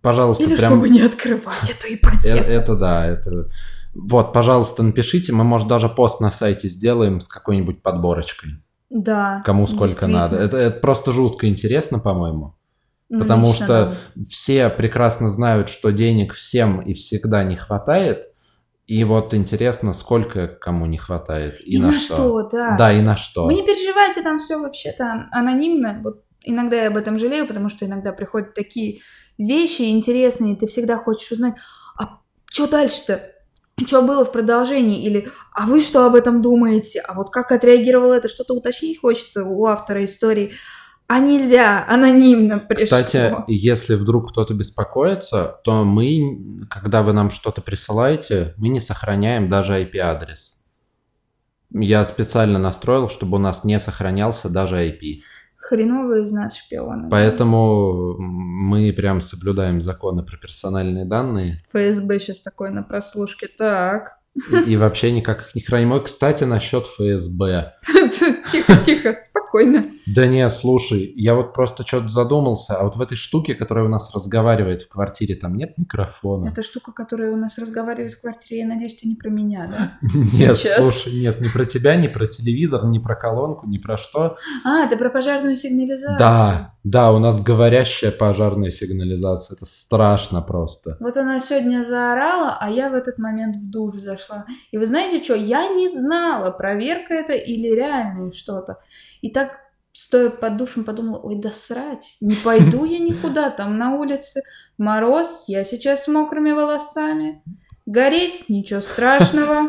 [0.00, 0.72] пожалуйста, Или прям...
[0.72, 2.38] чтобы не открывать эту Э- ипотеку.
[2.38, 3.48] Это да, это...
[3.94, 8.52] Вот, пожалуйста, напишите, мы, может, даже пост на сайте сделаем с какой-нибудь подборочкой.
[8.91, 9.43] Да.
[9.45, 10.37] Кому сколько надо.
[10.37, 12.55] Это, это просто жутко интересно, по-моему.
[13.09, 14.26] Ну, Потому лично что нам.
[14.26, 18.24] все прекрасно знают, что денег всем и всегда не хватает.
[18.87, 22.76] И вот интересно, сколько кому не хватает и, И на что, да.
[22.76, 23.45] Да, и на что.
[23.45, 26.01] Вы не переживайте, там все вообще-то анонимно.
[26.05, 29.01] Вот иногда я об этом жалею, потому что иногда приходят такие
[29.39, 31.55] вещи интересные, и ты всегда хочешь узнать,
[31.99, 33.32] а что дальше-то?
[33.84, 35.04] Что было в продолжении?
[35.04, 37.00] Или, а вы что об этом думаете?
[37.00, 38.28] А вот как отреагировал это?
[38.28, 40.54] Что-то уточнить хочется у автора истории.
[41.08, 42.84] А нельзя, анонимно пришло.
[42.84, 49.48] Кстати, если вдруг кто-то беспокоится, то мы, когда вы нам что-то присылаете, мы не сохраняем
[49.48, 50.64] даже IP-адрес.
[51.70, 55.20] Я специально настроил, чтобы у нас не сохранялся даже IP.
[55.68, 57.08] Хреновые из нас шпионы.
[57.10, 63.48] Поэтому мы прям соблюдаем законы про персональные данные ФСБ сейчас такой на прослушке.
[63.48, 64.18] Так.
[64.36, 65.90] и, и вообще никак их не храним.
[65.90, 67.74] Ой, кстати, насчет ФСБ.
[68.51, 69.86] Тихо, тихо, спокойно.
[70.07, 73.88] Да не, слушай, я вот просто что-то задумался, а вот в этой штуке, которая у
[73.88, 76.49] нас разговаривает в квартире, там нет микрофона?
[76.49, 80.09] Это штука, которая у нас разговаривает в квартире, я надеюсь, ты не про меня, да?
[80.32, 84.36] Нет, слушай, нет, не про тебя, не про телевизор, не про колонку, не про что.
[84.64, 86.18] А, ты про пожарную сигнализацию?
[86.18, 89.57] Да, да, у нас говорящая пожарная сигнализация.
[89.57, 90.97] Это страшно просто.
[91.01, 94.47] Вот она сегодня заорала, а я в этот момент в душ зашла.
[94.70, 98.78] И вы знаете что, я не знала, проверка это или реальное что-то.
[99.22, 99.59] И так,
[99.93, 104.43] стоя под душем, подумала, ой, да срать, не пойду я никуда, там на улице
[104.78, 107.43] мороз, я сейчас с мокрыми волосами.
[107.87, 109.68] Гореть, ничего страшного.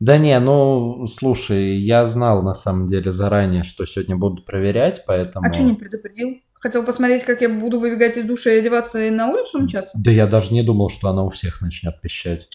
[0.00, 5.48] Да не, ну, слушай, я знал на самом деле заранее, что сегодня будут проверять, поэтому...
[5.48, 6.40] А что не предупредил?
[6.54, 9.96] Хотел посмотреть, как я буду выбегать из душа и одеваться и на улицу мчаться?
[10.00, 12.48] Да я даже не думал, что она у всех начнет пищать.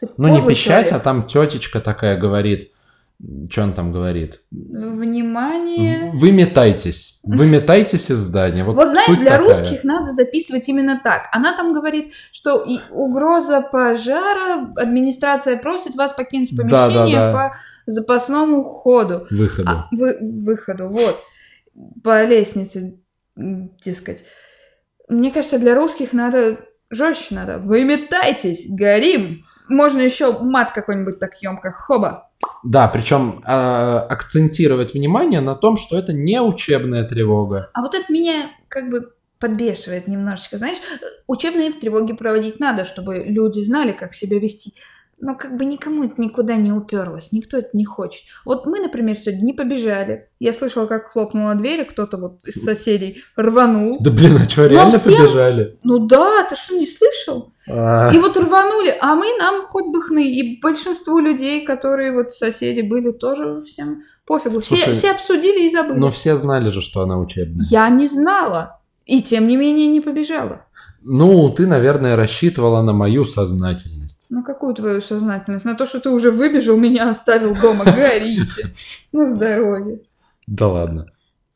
[0.00, 0.92] Ты Ну, не пищать, человек.
[0.92, 2.72] а там тетечка такая говорит.
[3.50, 4.40] Что он там говорит?
[4.50, 6.10] Внимание.
[6.14, 7.20] Вы метайтесь.
[7.22, 8.64] Вы метайтесь из здания.
[8.64, 9.38] Вот, Вот знаешь, для такая.
[9.48, 11.28] русских надо записывать именно так.
[11.32, 17.48] Она там говорит, что и угроза пожара, администрация просит вас покинуть Да, помещение да, да.
[17.50, 17.56] по
[17.86, 19.70] запасному ходу, Выходу.
[19.70, 21.18] а, вы- выходу, вот,
[22.02, 23.00] по лестнице,
[23.36, 24.24] дескать.
[25.08, 26.58] Мне кажется, для русских надо
[26.88, 27.58] жестче надо.
[27.58, 29.44] Вы метайтесь, горим.
[29.68, 32.29] Можно еще мат какой-нибудь так емко, хоба.
[32.62, 37.70] Да, причем а, акцентировать внимание на том, что это не учебная тревога.
[37.74, 40.76] А вот это меня как бы подбешивает немножечко, знаешь,
[41.26, 44.74] учебные тревоги проводить надо, чтобы люди знали, как себя вести.
[45.22, 48.24] Но как бы никому это никуда не уперлось, никто это не хочет.
[48.46, 50.28] Вот мы, например, сегодня не побежали.
[50.38, 53.98] Я слышала, как хлопнула дверь, и кто-то вот из соседей рванул.
[54.00, 55.78] Да блин, а что, реально всем- побежали?
[55.84, 57.52] Ну да, ты что, не слышал?
[57.68, 60.32] А, И вот рванули, а мы нам хоть бы хны.
[60.32, 64.60] И большинству людей, которые вот соседи были, тоже всем пофигу.
[64.60, 65.98] Все, Слушай, все обсудили и забыли.
[65.98, 67.66] Но все знали же, что она учебная.
[67.68, 68.80] Я не знала.
[69.04, 70.64] И тем не менее не побежала.
[71.02, 74.26] Ну, ты, наверное, рассчитывала на мою сознательность.
[74.30, 75.64] Ну, какую твою сознательность?
[75.64, 77.84] На то, что ты уже выбежал, меня оставил дома.
[77.84, 78.72] Горите.
[79.12, 80.02] На здоровье.
[80.46, 81.06] Да ладно.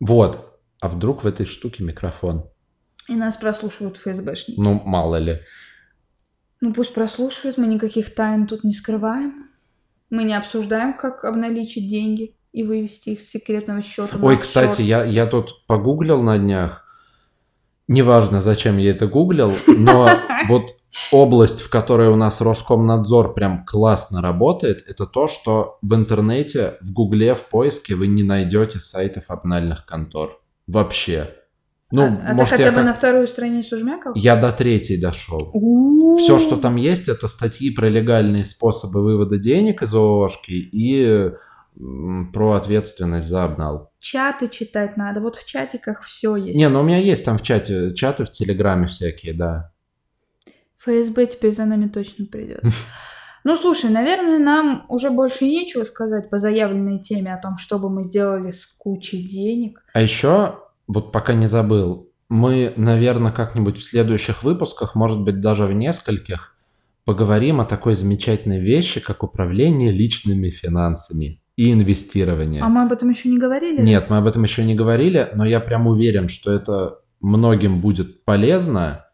[0.00, 0.58] Вот.
[0.80, 2.46] А вдруг в этой штуке микрофон?
[3.08, 4.60] И нас прослушивают ФСБшники.
[4.60, 5.40] Ну, мало ли.
[6.60, 9.48] Ну, пусть прослушивают, мы никаких тайн тут не скрываем.
[10.08, 14.16] Мы не обсуждаем, как обналичить деньги и вывести их с секретного счета.
[14.16, 16.83] на Ой, кстати, я, я тут погуглил на днях.
[17.86, 20.08] Неважно, зачем я это гуглил, но
[20.48, 20.70] вот
[21.12, 26.92] область, в которой у нас Роскомнадзор прям классно работает, это то, что в интернете, в
[26.92, 30.38] гугле, в поиске вы не найдете сайтов обнальных контор.
[30.66, 31.30] Вообще.
[31.90, 34.14] Ну, а, а ты может, хотя я, бы как- на вторую страницу жмякал?
[34.14, 35.50] я до третьей дошел.
[35.52, 36.16] У-у-у.
[36.16, 41.32] Все, что там есть, это статьи про легальные способы вывода денег из ООшки и
[42.32, 43.90] про ответственность за обнал.
[43.98, 45.20] Чаты читать надо.
[45.20, 46.56] Вот в чатиках все есть.
[46.56, 49.72] Не, ну у меня есть там в чате, чаты в Телеграме всякие, да.
[50.78, 52.62] ФСБ теперь за нами точно придет.
[53.46, 57.90] Ну, слушай, наверное, нам уже больше нечего сказать по заявленной теме о том, что бы
[57.90, 59.84] мы сделали с кучей денег.
[59.92, 65.66] А еще, вот пока не забыл, мы, наверное, как-нибудь в следующих выпусках, может быть, даже
[65.66, 66.56] в нескольких,
[67.04, 71.42] поговорим о такой замечательной вещи, как управление личными финансами.
[71.56, 72.62] И инвестирование.
[72.62, 73.80] А мы об этом еще не говорили?
[73.80, 78.24] Нет, мы об этом еще не говорили, но я прям уверен, что это многим будет
[78.24, 79.06] полезно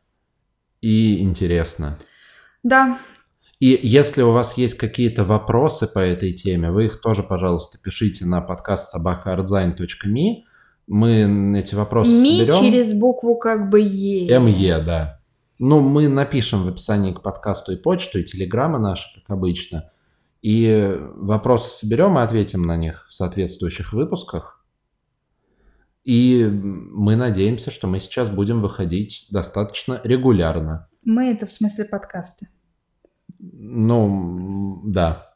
[0.81, 1.99] и интересно.
[2.63, 2.99] Да.
[3.59, 8.25] И если у вас есть какие-то вопросы по этой теме, вы их тоже, пожалуйста, пишите
[8.25, 10.47] на подкаст собакаартзайн.ми.
[10.87, 12.61] Мы эти вопросы Ми соберем.
[12.61, 14.39] через букву как бы Е.
[14.39, 15.21] МЕ, да.
[15.59, 19.91] Ну, мы напишем в описании к подкасту и почту, и телеграммы наши, как обычно.
[20.43, 24.65] И вопросы соберем и ответим на них в соответствующих выпусках.
[26.03, 30.89] И мы надеемся, что мы сейчас будем выходить достаточно регулярно.
[31.05, 32.49] Мы это в смысле подкасты.
[33.39, 35.35] Ну, да.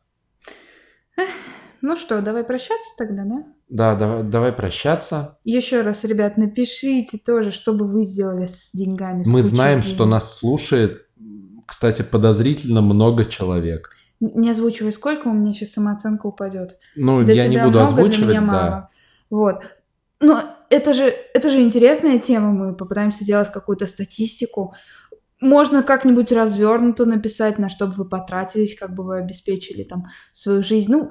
[1.83, 3.45] Ну что, давай прощаться тогда, да?
[3.69, 5.39] Да, давай, давай прощаться.
[5.45, 9.23] Еще раз, ребят, напишите тоже, что бы вы сделали с деньгами.
[9.23, 11.07] с Мы кучей знаем, что нас слушает,
[11.67, 13.91] кстати, подозрительно много человек.
[14.21, 16.79] Не озвучивай сколько, у меня сейчас самооценка упадет.
[16.97, 18.47] Ну, Для я не буду много, для озвучивать, меня да.
[18.47, 18.91] мало.
[19.31, 19.65] Вот.
[20.21, 24.75] Но это же, это же интересная тема, мы попытаемся сделать какую-то статистику.
[25.41, 30.63] Можно как-нибудь развернуто написать, на что бы вы потратились, как бы вы обеспечили там свою
[30.63, 30.91] жизнь.
[30.91, 31.11] Ну,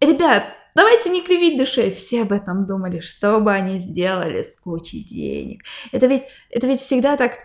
[0.00, 0.44] ребят,
[0.74, 1.90] давайте не кривить душой.
[1.90, 5.62] Все об этом думали, что бы они сделали с кучей денег.
[5.92, 7.38] Это ведь, это ведь всегда так,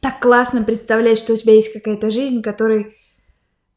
[0.00, 2.94] так классно представлять, что у тебя есть какая-то жизнь, которой,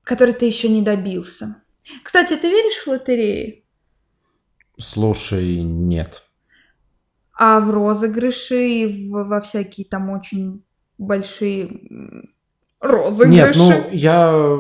[0.06, 1.62] которой ты еще не добился.
[2.03, 3.66] Кстати, ты веришь в лотереи?
[4.78, 6.24] Слушай, нет.
[7.38, 10.64] А в розыгрыши и в- во всякие там очень
[10.97, 11.70] большие
[12.80, 13.30] розыгрыши?
[13.30, 14.60] Нет, ну, я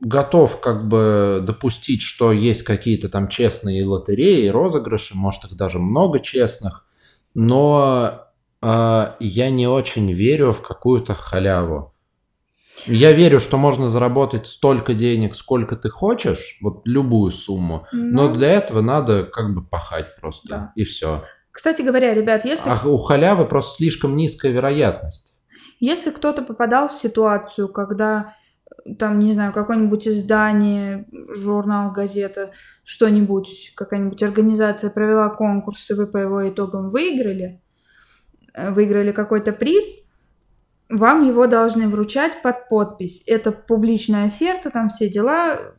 [0.00, 6.20] готов как бы допустить, что есть какие-то там честные лотереи, розыгрыши, может их даже много
[6.20, 6.86] честных,
[7.34, 8.26] но
[8.62, 11.93] э, я не очень верю в какую-то халяву.
[12.86, 18.34] Я верю, что можно заработать столько денег, сколько ты хочешь, вот любую сумму, но Ну,
[18.34, 20.72] для этого надо как бы пахать просто, Да.
[20.76, 21.22] и все.
[21.50, 25.38] Кстати говоря, ребят, если, А у халявы просто слишком низкая вероятность.
[25.80, 28.34] если кто-то попадал в ситуацию, когда
[28.86, 32.50] э, там, не знаю, какое-нибудь издание, журнал, газета,
[32.84, 37.60] что-нибудь, какая-нибудь организация провела конкурс, и вы по его итогам выиграли,
[38.54, 40.03] э, выиграли какой-то приз,
[40.96, 43.22] вам его должны вручать под подпись.
[43.26, 45.74] Это публичная оферта, там все дела,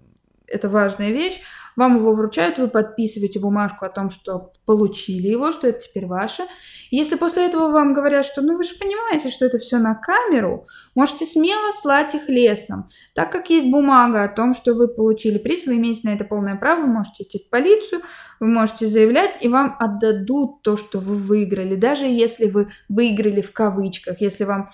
[0.47, 1.41] это важная вещь.
[1.75, 6.43] Вам его вручают, вы подписываете бумажку о том, что получили его, что это теперь ваше.
[6.89, 10.67] Если после этого вам говорят, что ну вы же понимаете, что это все на камеру,
[10.95, 12.89] можете смело слать их лесом.
[13.13, 16.55] Так как есть бумага о том, что вы получили приз, вы имеете на это полное
[16.55, 18.03] право, вы можете идти в полицию,
[18.39, 21.75] вы можете заявлять, и вам отдадут то, что вы выиграли.
[21.75, 24.69] Даже если вы выиграли в кавычках, если вам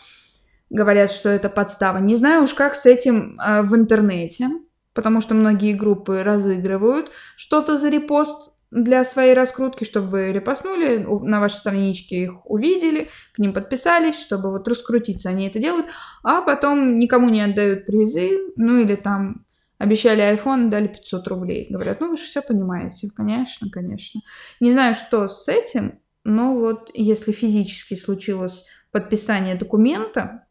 [0.72, 1.98] говорят, что это подстава.
[1.98, 4.50] Не знаю уж как с этим э, в интернете,
[4.94, 11.42] потому что многие группы разыгрывают что-то за репост для своей раскрутки, чтобы вы репостнули, на
[11.42, 15.88] вашей страничке их увидели, к ним подписались, чтобы вот раскрутиться, они это делают,
[16.24, 19.46] а потом никому не отдают призы, ну или там
[19.78, 21.68] обещали iPhone, дали 500 рублей.
[21.70, 23.10] Говорят, ну вы же все понимаете.
[23.14, 24.22] Конечно, конечно.
[24.62, 30.46] Не знаю, что с этим, но вот если физически случилось подписание документа,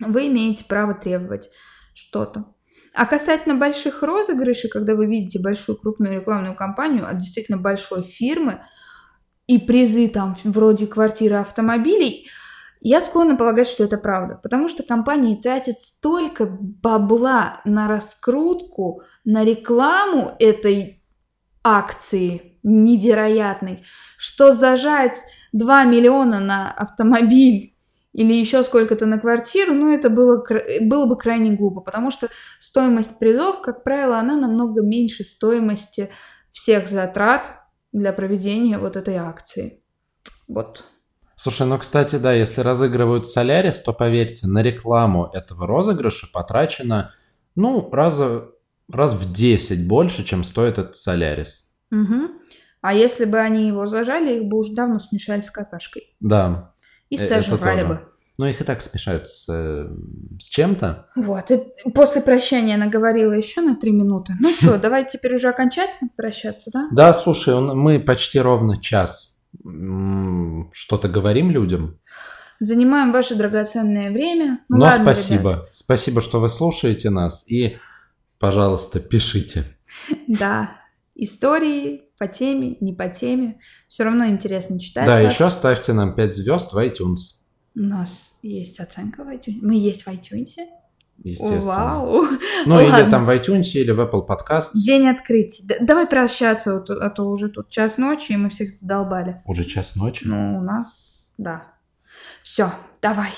[0.00, 1.50] вы имеете право требовать
[1.94, 2.52] что-то.
[2.92, 8.62] А касательно больших розыгрышей, когда вы видите большую крупную рекламную кампанию от действительно большой фирмы
[9.46, 12.28] и призы там вроде квартиры автомобилей,
[12.80, 19.44] я склонна полагать, что это правда, потому что компании тратят столько бабла на раскрутку, на
[19.44, 21.02] рекламу этой
[21.62, 23.84] акции невероятной,
[24.16, 25.18] что зажать
[25.52, 27.75] 2 миллиона на автомобиль
[28.16, 30.42] или еще сколько-то на квартиру, ну, это было,
[30.80, 32.28] было бы крайне глупо, потому что
[32.60, 36.08] стоимость призов, как правило, она намного меньше стоимости
[36.50, 37.60] всех затрат
[37.92, 39.82] для проведения вот этой акции.
[40.48, 40.84] Вот.
[41.36, 47.12] Слушай, ну, кстати, да, если разыгрывают Солярис, то, поверьте, на рекламу этого розыгрыша потрачено,
[47.54, 48.48] ну, раза,
[48.90, 51.74] раз в 10 больше, чем стоит этот Солярис.
[51.90, 52.30] Мгм.
[52.80, 56.16] А если бы они его зажали, их бы уже давно смешали с какашкой.
[56.20, 56.72] Да.
[57.10, 58.00] И Э, сожрали бы.
[58.38, 59.88] Ну, их и так смешают с, э,
[60.38, 61.06] с чем-то.
[61.16, 61.62] Вот, и
[61.94, 64.34] после прощания она говорила еще на три минуты.
[64.40, 66.88] Ну что, давай теперь уже окончательно прощаться, да?
[66.92, 69.40] Да, слушай, он- мы почти ровно час
[70.72, 71.98] что-то говорим людям.
[72.60, 74.60] Занимаем ваше драгоценное время.
[74.68, 75.50] Ну Но ладно, спасибо.
[75.50, 75.68] ребят.
[75.72, 77.48] Спасибо, что вы слушаете нас.
[77.50, 77.78] И,
[78.38, 79.64] пожалуйста, пишите.
[80.26, 80.70] Да,
[81.16, 83.60] истории по теме, не по теме.
[83.88, 85.06] Все равно интересно читать.
[85.06, 85.32] да, вас.
[85.32, 87.16] еще ставьте нам 5 звезд в iTunes.
[87.74, 89.58] У нас есть оценка в iTunes.
[89.60, 90.54] Мы есть в iTunes.
[91.22, 91.60] естественно.
[91.62, 92.24] Вау.
[92.66, 93.10] Ну, или Ладно.
[93.10, 94.70] там в iTunes, или в Apple Podcast.
[94.74, 95.62] День открытий.
[95.62, 99.42] Д- давай прощаться, вот, а то уже тут час ночи, и мы всех задолбали.
[99.44, 100.24] Уже час ночи.
[100.26, 101.64] Ну, у нас, да.
[102.42, 103.32] Все, давай.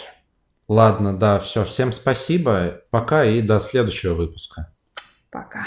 [0.68, 1.64] Ладно, да, все.
[1.64, 2.80] Всем спасибо.
[2.90, 4.72] Пока и до следующего выпуска.
[5.30, 5.66] Пока.